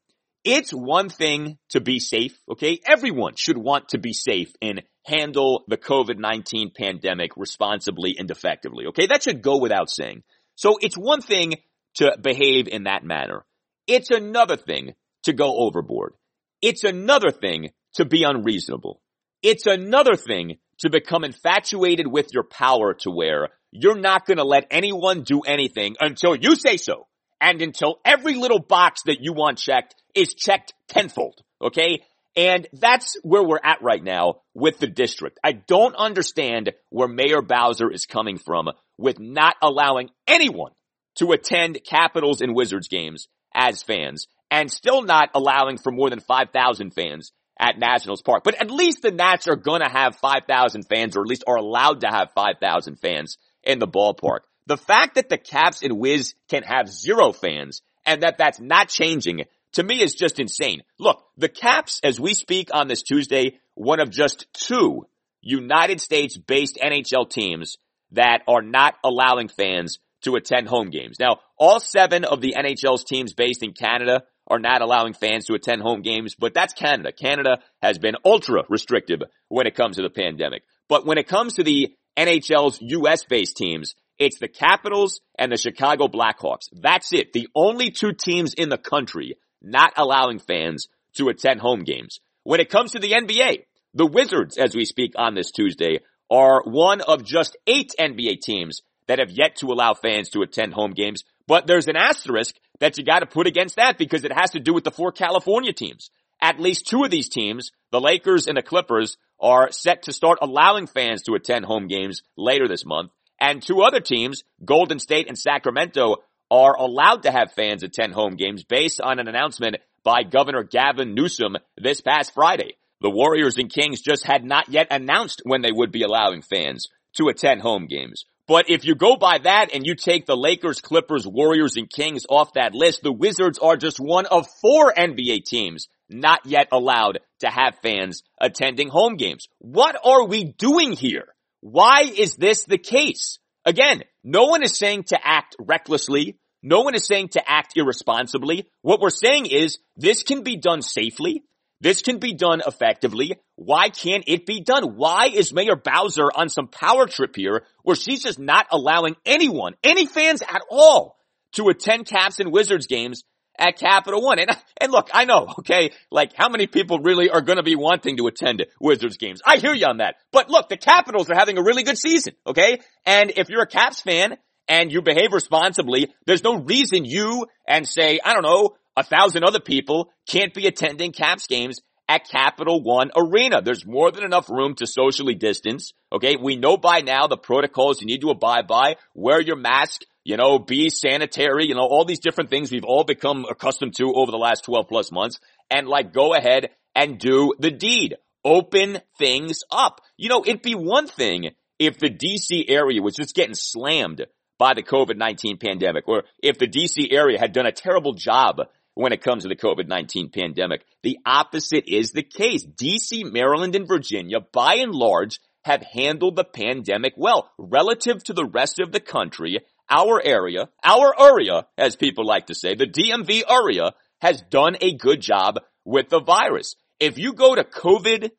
[0.45, 2.81] It's one thing to be safe, okay?
[2.85, 9.07] Everyone should want to be safe and handle the COVID-19 pandemic responsibly and effectively, okay?
[9.07, 10.25] That should go without saying.
[10.57, 11.55] So it's one thing
[11.95, 13.45] to behave in that manner.
[13.87, 16.15] It's another thing to go overboard.
[16.61, 19.01] It's another thing to be unreasonable.
[19.43, 24.45] It's another thing to become infatuated with your power to where you're not going to
[24.45, 27.07] let anyone do anything until you say so.
[27.43, 31.43] And until every little box that you want checked is checked tenfold.
[31.61, 32.03] Okay.
[32.37, 35.41] And that's where we're at right now with the district.
[35.43, 40.71] I don't understand where Mayor Bowser is coming from with not allowing anyone
[41.17, 46.21] to attend Capitals and Wizards games as fans and still not allowing for more than
[46.21, 48.45] 5,000 fans at Nationals Park.
[48.45, 52.03] But at least the Nats are gonna have 5,000 fans, or at least are allowed
[52.03, 54.41] to have 5,000 fans in the ballpark.
[54.67, 58.89] The fact that the Caps and Wiz can have zero fans, and that that's not
[58.89, 60.83] changing, to me is just insane.
[60.99, 65.07] Look, the Caps, as we speak on this Tuesday, one of just two
[65.41, 67.77] United States based NHL teams
[68.13, 71.19] that are not allowing fans to attend home games.
[71.19, 75.55] Now, all seven of the NHL's teams based in Canada are not allowing fans to
[75.55, 77.13] attend home games, but that's Canada.
[77.13, 80.63] Canada has been ultra restrictive when it comes to the pandemic.
[80.89, 85.57] But when it comes to the NHL's US based teams, it's the Capitals and the
[85.57, 86.69] Chicago Blackhawks.
[86.73, 87.33] That's it.
[87.33, 92.21] The only two teams in the country not allowing fans to attend home games.
[92.45, 93.65] When it comes to the NBA,
[93.95, 96.01] the Wizards, as we speak on this Tuesday,
[96.31, 100.73] are one of just eight NBA teams that have yet to allow fans to attend
[100.73, 101.25] home games.
[101.47, 104.61] But there's an asterisk that you got to put against that because it has to
[104.61, 106.11] do with the four California teams.
[106.41, 110.39] At least two of these teams, the Lakers and the Clippers, are set to start
[110.41, 113.11] allowing fans to attend home games later this month.
[113.43, 116.19] And two other teams, Golden State and Sacramento,
[116.49, 121.15] are allowed to have fans attend home games based on an announcement by Governor Gavin
[121.15, 122.77] Newsom this past Friday.
[123.01, 126.87] The Warriors and Kings just had not yet announced when they would be allowing fans
[127.17, 128.27] to attend home games.
[128.47, 132.23] But if you go by that and you take the Lakers, Clippers, Warriors, and Kings
[132.29, 137.19] off that list, the Wizards are just one of four NBA teams not yet allowed
[137.41, 139.49] to have fans attending home games.
[139.59, 141.32] What are we doing here?
[141.63, 143.39] Why is this the case?
[143.65, 146.37] Again, no one is saying to act recklessly.
[146.61, 148.69] No one is saying to act irresponsibly.
[148.83, 151.45] What we're saying is this can be done safely.
[151.81, 153.37] This can be done effectively.
[153.55, 154.97] Why can't it be done?
[154.97, 159.75] Why is Mayor Bowser on some power trip here where she's just not allowing anyone,
[159.85, 161.17] any fans at all
[161.53, 163.23] to attend Caps and Wizards games
[163.63, 164.41] at Capital One.
[164.41, 164.51] And,
[164.81, 168.17] and look, I know, okay, like how many people really are going to be wanting
[168.17, 169.41] to attend Wizards games?
[169.47, 170.17] I hear you on that.
[170.33, 172.81] But look, the Capitals are having a really good season, okay?
[173.07, 174.37] And if you're a Caps fan
[174.69, 179.45] and you behave responsibly, there's no reason you and say, I don't know, a thousand
[179.45, 183.63] other people can't be attending Caps games at Capital One Arena.
[183.63, 185.93] There's more than enough room to socially distance.
[186.13, 186.37] Okay.
[186.37, 188.97] We know by now the protocols you need to abide by.
[189.15, 193.05] Wear your mask, you know, be sanitary, you know, all these different things we've all
[193.05, 195.39] become accustomed to over the last 12 plus months
[195.71, 198.17] and like go ahead and do the deed.
[198.45, 200.01] Open things up.
[200.17, 204.27] You know, it'd be one thing if the DC area was just getting slammed
[204.59, 208.61] by the COVID-19 pandemic or if the DC area had done a terrible job
[208.95, 210.85] when it comes to the COVID-19 pandemic.
[211.03, 212.65] The opposite is the case.
[212.65, 218.45] DC, Maryland, and Virginia, by and large, have handled the pandemic well relative to the
[218.45, 219.61] rest of the country.
[219.95, 224.97] Our area, our area, as people like to say, the DMV area has done a
[224.97, 226.77] good job with the virus.
[226.99, 228.31] If you go to covid.cdc.gov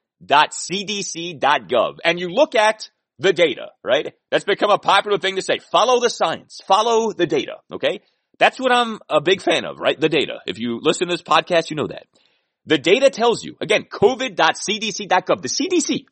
[2.04, 2.90] and you look at
[3.20, 4.14] the data, right?
[4.32, 5.60] That's become a popular thing to say.
[5.72, 6.60] Follow the science.
[6.66, 7.58] Follow the data.
[7.72, 8.02] Okay.
[8.40, 10.00] That's what I'm a big fan of, right?
[10.00, 10.40] The data.
[10.48, 12.08] If you listen to this podcast, you know that.
[12.66, 16.06] The data tells you, again, covid.cdc.gov, the CDC,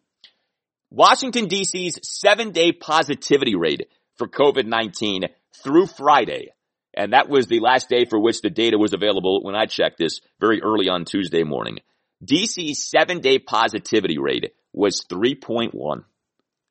[0.92, 3.88] Washington DC's seven day positivity rate
[4.18, 5.30] for COVID-19
[5.64, 6.49] through Friday.
[6.93, 9.97] And that was the last day for which the data was available when I checked
[9.97, 11.78] this very early on Tuesday morning.
[12.24, 16.03] DC's seven day positivity rate was 3.1.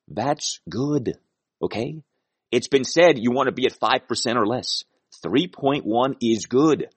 [0.08, 1.14] That's good.
[1.62, 2.02] Okay.
[2.50, 4.84] It's been said you want to be at 5% or less.
[5.24, 6.88] 3.1 is good.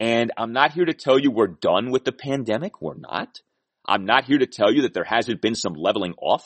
[0.00, 2.82] And I'm not here to tell you we're done with the pandemic.
[2.82, 3.40] We're not.
[3.86, 6.44] I'm not here to tell you that there hasn't been some leveling off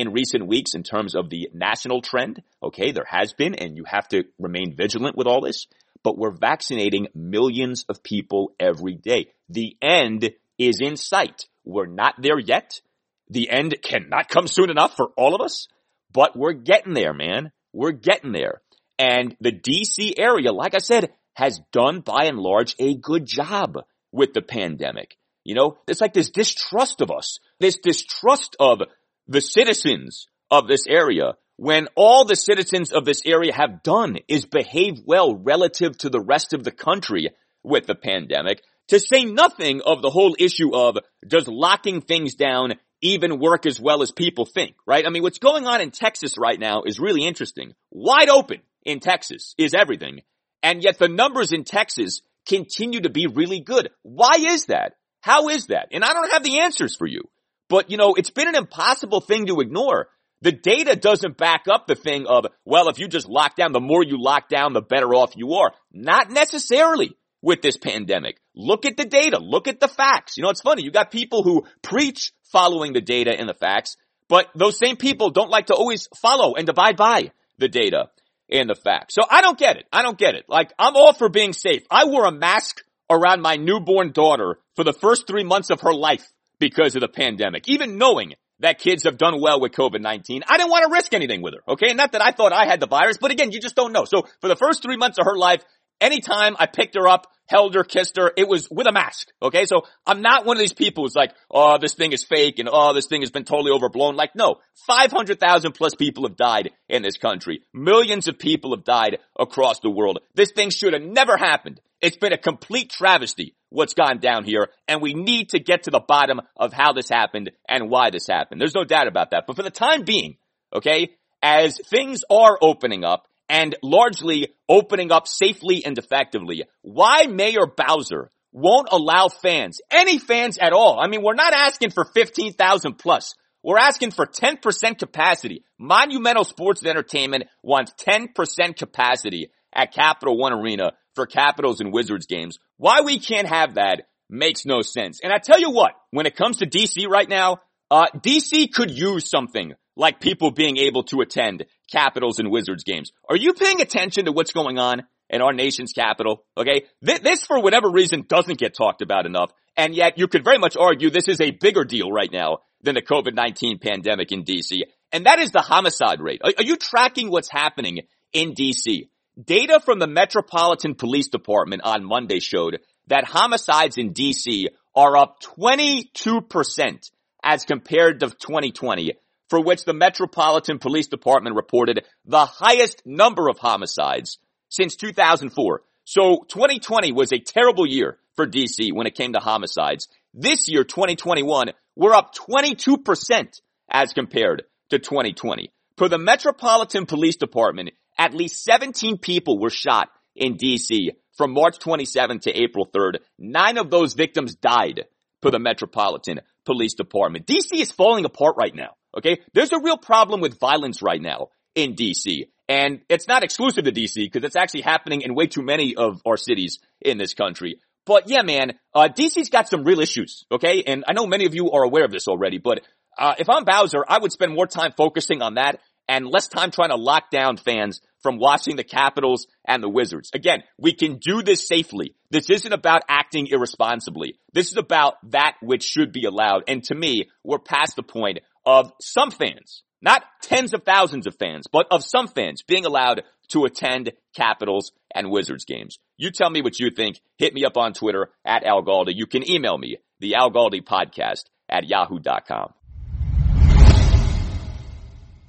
[0.00, 2.42] in recent weeks in terms of the national trend.
[2.62, 5.66] Okay, there has been, and you have to remain vigilant with all this.
[6.02, 9.32] But we're vaccinating millions of people every day.
[9.50, 11.44] The end is in sight.
[11.64, 12.80] We're not there yet.
[13.28, 15.68] The end cannot come soon enough for all of us,
[16.12, 17.52] but we're getting there, man.
[17.72, 18.62] We're getting there.
[18.98, 23.76] And the DC area, like I said, has done by and large a good job
[24.10, 25.16] with the pandemic.
[25.44, 28.82] You know, it's like this distrust of us, this distrust of
[29.30, 34.44] the citizens of this area when all the citizens of this area have done is
[34.44, 37.30] behave well relative to the rest of the country
[37.62, 42.74] with the pandemic to say nothing of the whole issue of does locking things down
[43.02, 45.06] even work as well as people think, right?
[45.06, 47.74] I mean, what's going on in Texas right now is really interesting.
[47.92, 50.22] Wide open in Texas is everything.
[50.60, 53.90] And yet the numbers in Texas continue to be really good.
[54.02, 54.94] Why is that?
[55.20, 55.90] How is that?
[55.92, 57.28] And I don't have the answers for you.
[57.70, 60.08] But you know, it's been an impossible thing to ignore.
[60.42, 63.80] The data doesn't back up the thing of, well, if you just lock down, the
[63.80, 65.72] more you lock down, the better off you are.
[65.92, 68.40] Not necessarily with this pandemic.
[68.54, 69.38] Look at the data.
[69.38, 70.36] Look at the facts.
[70.36, 70.82] You know, it's funny.
[70.82, 73.96] You got people who preach following the data and the facts,
[74.28, 78.06] but those same people don't like to always follow and abide by the data
[78.50, 79.14] and the facts.
[79.14, 79.84] So I don't get it.
[79.92, 80.46] I don't get it.
[80.48, 81.82] Like, I'm all for being safe.
[81.90, 85.94] I wore a mask around my newborn daughter for the first three months of her
[85.94, 86.26] life
[86.60, 90.42] because of the pandemic, even knowing that kids have done well with COVID-19.
[90.46, 91.72] I didn't want to risk anything with her.
[91.72, 91.94] Okay.
[91.94, 94.04] Not that I thought I had the virus, but again, you just don't know.
[94.04, 95.64] So for the first three months of her life,
[96.00, 99.28] anytime I picked her up, held her, kissed her, it was with a mask.
[99.42, 99.64] Okay.
[99.64, 102.68] So I'm not one of these people who's like, oh, this thing is fake and
[102.70, 104.14] oh, this thing has been totally overblown.
[104.14, 104.56] Like, no,
[104.86, 107.62] 500,000 plus people have died in this country.
[107.72, 110.18] Millions of people have died across the world.
[110.34, 111.80] This thing should have never happened.
[112.02, 115.90] It's been a complete travesty what's gone down here and we need to get to
[115.90, 118.60] the bottom of how this happened and why this happened.
[118.60, 119.44] There's no doubt about that.
[119.46, 120.36] But for the time being,
[120.74, 126.62] okay, as things are opening up, and largely opening up safely and effectively.
[126.82, 131.00] Why Mayor Bowser won't allow fans, any fans at all.
[131.00, 133.34] I mean, we're not asking for 15,000 plus.
[133.62, 135.64] We're asking for 10% capacity.
[135.78, 142.26] Monumental Sports and Entertainment wants 10% capacity at Capital One Arena for Capitals and Wizards
[142.26, 142.58] games.
[142.76, 145.20] Why we can't have that makes no sense.
[145.22, 147.58] And I tell you what, when it comes to DC right now,
[147.90, 153.10] uh, DC could use something like people being able to attend Capitals and Wizards games.
[153.28, 156.44] Are you paying attention to what's going on in our nation's capital?
[156.56, 156.86] Okay.
[157.02, 159.50] This, for whatever reason, doesn't get talked about enough.
[159.76, 162.94] And yet you could very much argue this is a bigger deal right now than
[162.94, 164.82] the COVID-19 pandemic in DC.
[165.12, 166.40] And that is the homicide rate.
[166.44, 168.00] Are, are you tracking what's happening
[168.32, 169.08] in DC?
[169.44, 175.40] Data from the Metropolitan Police Department on Monday showed that homicides in DC are up
[175.40, 177.10] 22%
[177.42, 179.12] as compared to 2020
[179.48, 184.38] for which the Metropolitan Police Department reported the highest number of homicides
[184.68, 185.82] since 2004.
[186.04, 190.08] So 2020 was a terrible year for DC when it came to homicides.
[190.34, 193.60] This year, 2021, we're up 22%
[193.90, 195.72] as compared to 2020.
[195.96, 197.90] For the Metropolitan Police Department,
[198.20, 203.20] at least 17 people were shot in DC from March 27th to April 3rd.
[203.38, 205.06] Nine of those victims died
[205.40, 207.46] for the Metropolitan Police Department.
[207.46, 208.90] DC is falling apart right now.
[209.16, 209.40] Okay.
[209.54, 212.48] There's a real problem with violence right now in DC.
[212.68, 216.20] And it's not exclusive to DC because it's actually happening in way too many of
[216.26, 217.80] our cities in this country.
[218.04, 220.44] But yeah, man, uh, DC's got some real issues.
[220.52, 220.82] Okay.
[220.86, 222.82] And I know many of you are aware of this already, but
[223.18, 226.70] uh, if I'm Bowser, I would spend more time focusing on that and less time
[226.70, 230.30] trying to lock down fans from watching the Capitals and the Wizards.
[230.34, 232.14] Again, we can do this safely.
[232.30, 234.38] This isn't about acting irresponsibly.
[234.52, 236.64] This is about that which should be allowed.
[236.68, 241.36] And to me, we're past the point of some fans, not tens of thousands of
[241.36, 245.98] fans, but of some fans being allowed to attend Capitals and Wizards games.
[246.16, 247.20] You tell me what you think.
[247.36, 249.12] Hit me up on Twitter at Al Galdi.
[249.14, 252.72] You can email me, the Al Galdi podcast at yahoo.com.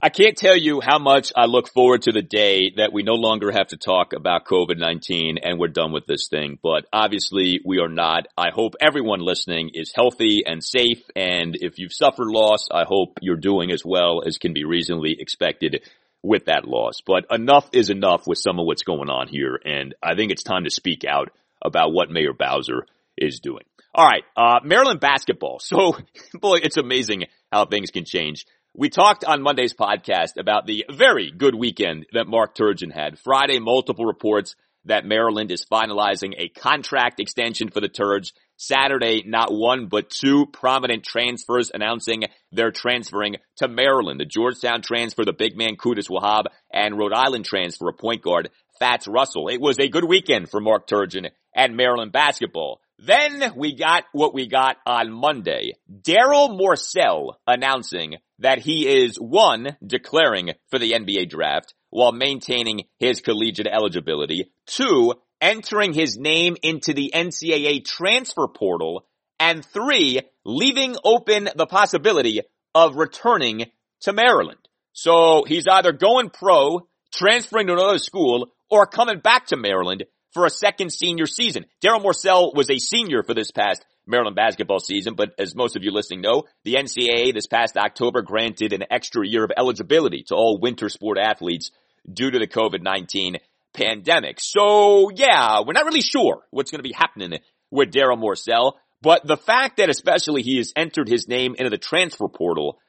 [0.03, 3.13] I can't tell you how much I look forward to the day that we no
[3.13, 6.57] longer have to talk about COVID-19 and we're done with this thing.
[6.63, 8.25] But obviously we are not.
[8.35, 11.03] I hope everyone listening is healthy and safe.
[11.15, 15.17] And if you've suffered loss, I hope you're doing as well as can be reasonably
[15.19, 15.83] expected
[16.23, 17.01] with that loss.
[17.05, 19.59] But enough is enough with some of what's going on here.
[19.63, 21.29] And I think it's time to speak out
[21.63, 22.87] about what Mayor Bowser
[23.17, 23.65] is doing.
[23.93, 24.23] All right.
[24.35, 25.59] Uh, Maryland basketball.
[25.71, 25.95] So
[26.33, 28.47] boy, it's amazing how things can change.
[28.73, 33.19] We talked on Monday's podcast about the very good weekend that Mark Turgeon had.
[33.19, 34.55] Friday, multiple reports
[34.85, 38.31] that Maryland is finalizing a contract extension for the Turds.
[38.55, 44.21] Saturday, not one, but two prominent transfers announcing they're transferring to Maryland.
[44.21, 48.51] The Georgetown transfer, the big man Qudus Wahab, and Rhode Island transfer, a point guard,
[48.79, 49.49] Fatts Russell.
[49.49, 52.79] It was a good weekend for Mark Turgeon and Maryland basketball.
[53.03, 55.73] Then we got what we got on Monday.
[55.91, 63.19] Darryl Morsell announcing that he is one, declaring for the NBA draft while maintaining his
[63.21, 64.51] collegiate eligibility.
[64.67, 69.07] Two, entering his name into the NCAA transfer portal.
[69.39, 72.41] And three, leaving open the possibility
[72.75, 73.65] of returning
[74.01, 74.59] to Maryland.
[74.93, 80.45] So he's either going pro, transferring to another school, or coming back to Maryland for
[80.45, 81.65] a second senior season.
[81.83, 85.83] Darryl Morsell was a senior for this past Maryland basketball season, but as most of
[85.83, 90.35] you listening know, the NCAA this past October granted an extra year of eligibility to
[90.35, 91.71] all winter sport athletes
[92.11, 93.37] due to the COVID-19
[93.73, 94.39] pandemic.
[94.39, 99.25] So yeah, we're not really sure what's going to be happening with Darryl Morsell, but
[99.25, 102.79] the fact that especially he has entered his name into the transfer portal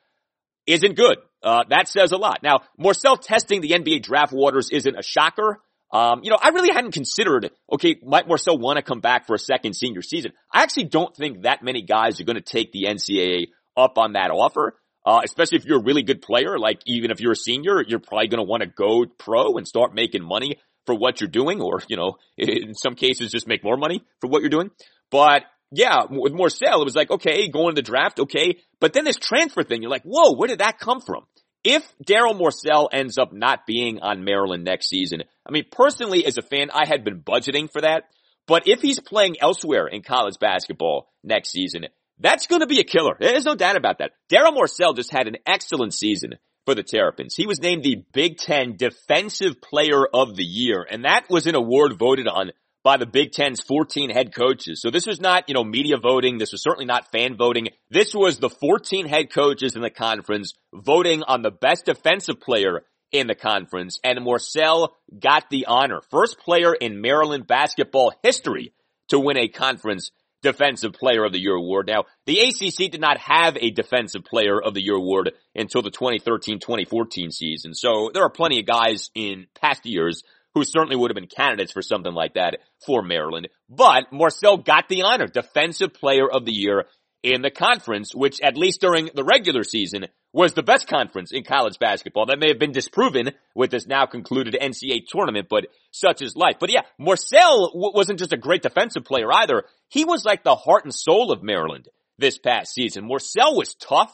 [0.67, 1.19] isn't good.
[1.43, 2.43] Uh, that says a lot.
[2.43, 5.61] Now, Morsell testing the NBA draft waters isn't a shocker.
[5.93, 9.35] Um, you know, I really hadn't considered, okay, might Morsell want to come back for
[9.35, 10.33] a second senior season.
[10.53, 14.15] I actually don't think that many guys are going to take the NCAA up on
[14.15, 14.79] that offer.
[15.05, 17.99] Uh, especially if you're a really good player, like even if you're a senior, you're
[17.99, 21.61] probably going to want to go pro and start making money for what you're doing,
[21.61, 24.71] or, you know, in some cases just make more money for what you're doing.
[25.11, 28.59] But yeah, with Morsell, it was like, okay, going to the draft, okay.
[28.81, 31.25] But then this transfer thing, you're like, whoa, where did that come from?
[31.65, 36.39] If Darryl Morsell ends up not being on Maryland next season, I mean, personally as
[36.39, 38.05] a fan, I had been budgeting for that.
[38.47, 41.87] But if he's playing elsewhere in college basketball next season,
[42.19, 43.17] that's going to be a killer.
[43.19, 44.13] There's no doubt about that.
[44.31, 46.35] Darryl Morsell just had an excellent season
[46.65, 47.35] for the Terrapins.
[47.37, 51.55] He was named the Big Ten Defensive Player of the Year, and that was an
[51.55, 52.53] award voted on
[52.85, 54.81] by the Big Ten's 14 head coaches.
[54.81, 56.39] So this was not, you know, media voting.
[56.39, 57.69] This was certainly not fan voting.
[57.91, 62.83] This was the 14 head coaches in the conference voting on the best defensive player
[63.13, 64.01] in the conference.
[64.03, 66.01] And Morsell got the honor.
[66.11, 68.73] First player in Maryland basketball history
[69.09, 70.11] to win a conference
[70.43, 71.87] defensive player of the year award.
[71.87, 75.91] Now, the ACC did not have a defensive player of the year award until the
[75.91, 77.75] 2013-2014 season.
[77.75, 80.23] So there are plenty of guys in past years
[80.55, 83.49] who certainly would have been candidates for something like that for Maryland.
[83.71, 86.85] But Morsell got the honor, defensive player of the year
[87.23, 91.45] in the conference, which at least during the regular season was the best conference in
[91.45, 92.27] college basketball.
[92.27, 96.57] That may have been disproven with this now concluded NCAA tournament, but such is life.
[96.59, 99.65] But yeah, Morsell w- wasn't just a great defensive player either.
[99.89, 103.05] He was like the heart and soul of Maryland this past season.
[103.05, 104.13] Morsell was tough.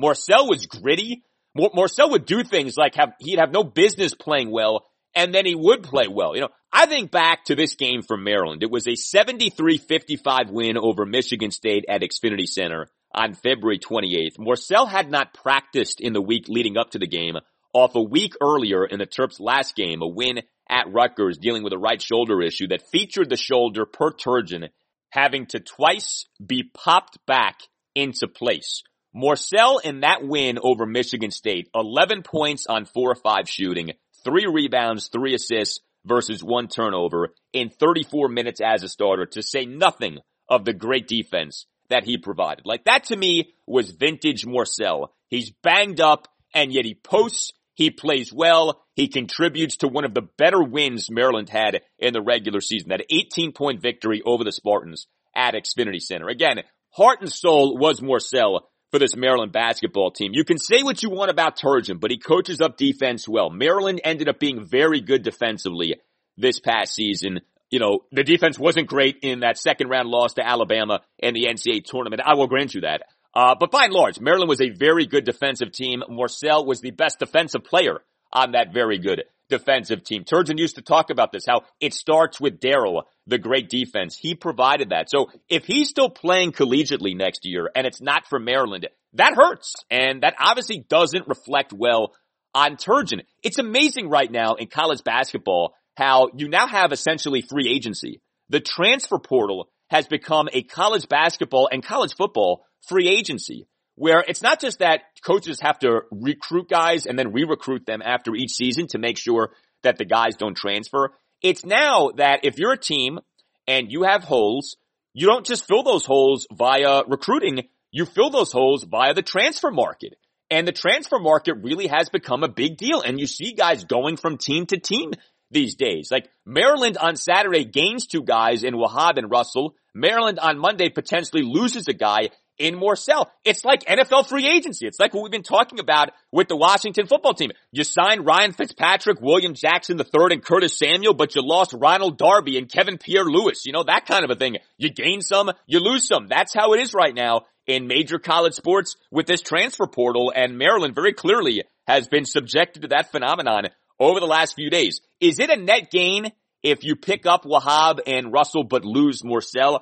[0.00, 1.22] Morsell was gritty.
[1.56, 5.54] Morsell would do things like have, he'd have no business playing well and then he
[5.54, 6.34] would play well.
[6.34, 8.62] You know, I think back to this game from Maryland.
[8.62, 14.38] It was a 73-55 win over Michigan State at Xfinity Center on February 28th.
[14.38, 17.36] Morsell had not practiced in the week leading up to the game
[17.72, 21.72] off a week earlier in the Terps last game, a win at Rutgers dealing with
[21.72, 24.68] a right shoulder issue that featured the shoulder per Turgeon
[25.10, 27.60] having to twice be popped back
[27.94, 28.82] into place.
[29.16, 33.92] Morsell in that win over Michigan State, 11 points on 4 or 5 shooting,
[34.24, 39.66] 3 rebounds, 3 assists versus 1 turnover in 34 minutes as a starter to say
[39.66, 42.66] nothing of the great defense that he provided.
[42.66, 45.08] Like that to me was vintage Morsell.
[45.28, 50.14] He's banged up and yet he posts, he plays well, he contributes to one of
[50.14, 54.52] the better wins Maryland had in the regular season, that 18 point victory over the
[54.52, 56.28] Spartans at Xfinity Center.
[56.28, 60.32] Again, heart and soul was Morsell for this Maryland basketball team.
[60.32, 63.50] You can say what you want about Turgeon, but he coaches up defense well.
[63.50, 65.96] Maryland ended up being very good defensively
[66.36, 67.40] this past season.
[67.70, 71.46] You know, the defense wasn't great in that second round loss to Alabama in the
[71.46, 72.22] NCAA tournament.
[72.24, 73.02] I will grant you that.
[73.34, 76.02] Uh, but by and large, Maryland was a very good defensive team.
[76.10, 78.00] Morsell was the best defensive player
[78.32, 80.24] on that very good defensive team.
[80.24, 84.16] Turgeon used to talk about this, how it starts with Darryl, the great defense.
[84.16, 85.10] He provided that.
[85.10, 89.74] So if he's still playing collegiately next year and it's not for Maryland, that hurts.
[89.90, 92.14] And that obviously doesn't reflect well
[92.54, 93.22] on Turgeon.
[93.42, 98.20] It's amazing right now in college basketball how you now have essentially free agency.
[98.50, 103.66] The transfer portal has become a college basketball and college football free agency
[103.98, 108.34] where it's not just that coaches have to recruit guys and then re-recruit them after
[108.34, 109.50] each season to make sure
[109.82, 111.10] that the guys don't transfer.
[111.42, 113.18] It's now that if you're a team
[113.66, 114.76] and you have holes,
[115.14, 119.70] you don't just fill those holes via recruiting, you fill those holes via the transfer
[119.70, 120.14] market.
[120.50, 123.02] And the transfer market really has become a big deal.
[123.02, 125.12] And you see guys going from team to team
[125.50, 126.08] these days.
[126.10, 129.74] Like Maryland on Saturday gains two guys in Wahab and Russell.
[129.94, 132.28] Maryland on Monday potentially loses a guy
[132.58, 133.26] in Morsell.
[133.44, 134.86] It's like NFL free agency.
[134.86, 137.50] It's like what we've been talking about with the Washington football team.
[137.72, 142.58] You signed Ryan Fitzpatrick, William Jackson III, and Curtis Samuel, but you lost Ronald Darby
[142.58, 143.64] and Kevin Pierre-Louis.
[143.64, 144.56] You know, that kind of a thing.
[144.76, 146.26] You gain some, you lose some.
[146.28, 150.58] That's how it is right now in major college sports with this transfer portal, and
[150.58, 153.68] Maryland very clearly has been subjected to that phenomenon
[154.00, 155.00] over the last few days.
[155.20, 156.32] Is it a net gain
[156.62, 159.80] if you pick up Wahab and Russell but lose Morsell?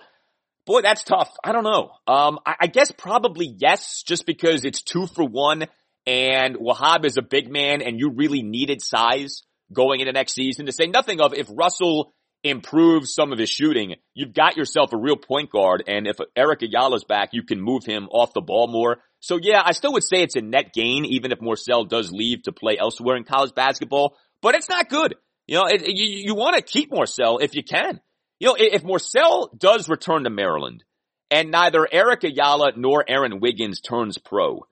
[0.66, 1.30] Boy, that's tough.
[1.44, 1.92] I don't know.
[2.08, 5.66] Um, I, I guess probably yes, just because it's two for one
[6.06, 9.42] and Wahab is a big man and you really needed size
[9.72, 12.12] going into next season to say nothing of if Russell
[12.42, 15.84] improves some of his shooting, you've got yourself a real point guard.
[15.86, 18.98] And if Eric Ayala's back, you can move him off the ball more.
[19.20, 22.42] So yeah, I still would say it's a net gain, even if Morsell does leave
[22.42, 25.14] to play elsewhere in college basketball, but it's not good.
[25.46, 28.00] You know, it, you, you want to keep Morsell if you can.
[28.38, 30.84] You know, if Morsell does return to Maryland
[31.30, 34.66] and neither Eric Ayala nor Aaron Wiggins turns pro,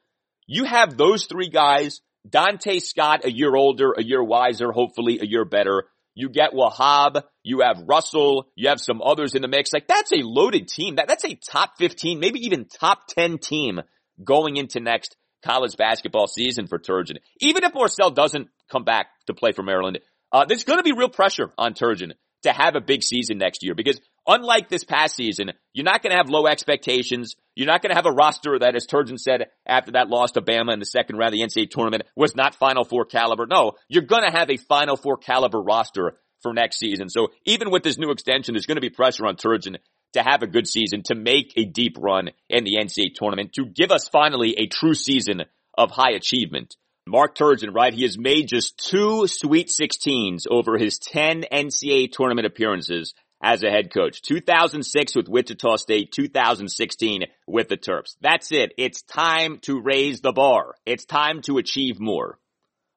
[0.46, 5.24] you have those three guys, Donta Scott, a year older, a year wiser, hopefully a
[5.24, 5.84] year better.
[6.14, 9.72] You get Wahab, you have Russell, you have some others in the mix.
[9.72, 10.96] Like that's a loaded team.
[10.96, 13.80] That, that's a top 15, maybe even top 10 team
[14.22, 17.16] going into next college basketball season for Turgeon.
[17.40, 20.00] Even if Morsell doesn't come back to play for Maryland,
[20.30, 22.12] uh, there's going to be real pressure on Turgeon
[22.44, 26.12] to have a big season next year because unlike this past season, you're not going
[26.12, 27.34] to have low expectations.
[27.54, 30.42] You're not going to have a roster that, as Turgeon said after that loss to
[30.42, 33.46] Bama in the second round of the NCAA tournament, was not Final Four caliber.
[33.46, 37.08] No, you're going to have a Final Four caliber roster for next season.
[37.08, 39.76] So even with this new extension, there's going to be pressure on Turgeon
[40.12, 43.66] to have a good season, to make a deep run in the NCAA tournament, to
[43.66, 45.42] give us finally a true season
[45.76, 46.76] of high achievement.
[47.06, 47.92] Mark Turgeon, right?
[47.92, 53.70] He has made just two Sweet 16s over his 10 NCAA tournament appearances as a
[53.70, 54.22] head coach.
[54.22, 58.16] 2006 with Wichita State, 2016 with the Terps.
[58.22, 58.72] That's it.
[58.78, 60.76] It's time to raise the bar.
[60.86, 62.38] It's time to achieve more.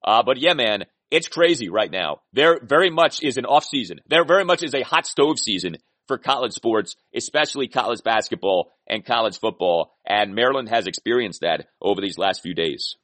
[0.02, 2.22] Uh, but yeah, man, it's crazy right now.
[2.32, 4.00] There very much is an off season.
[4.08, 5.78] There very much is a hot stove season
[6.08, 9.92] for college sports, especially college basketball and college football.
[10.06, 12.96] And Maryland has experienced that over these last few days.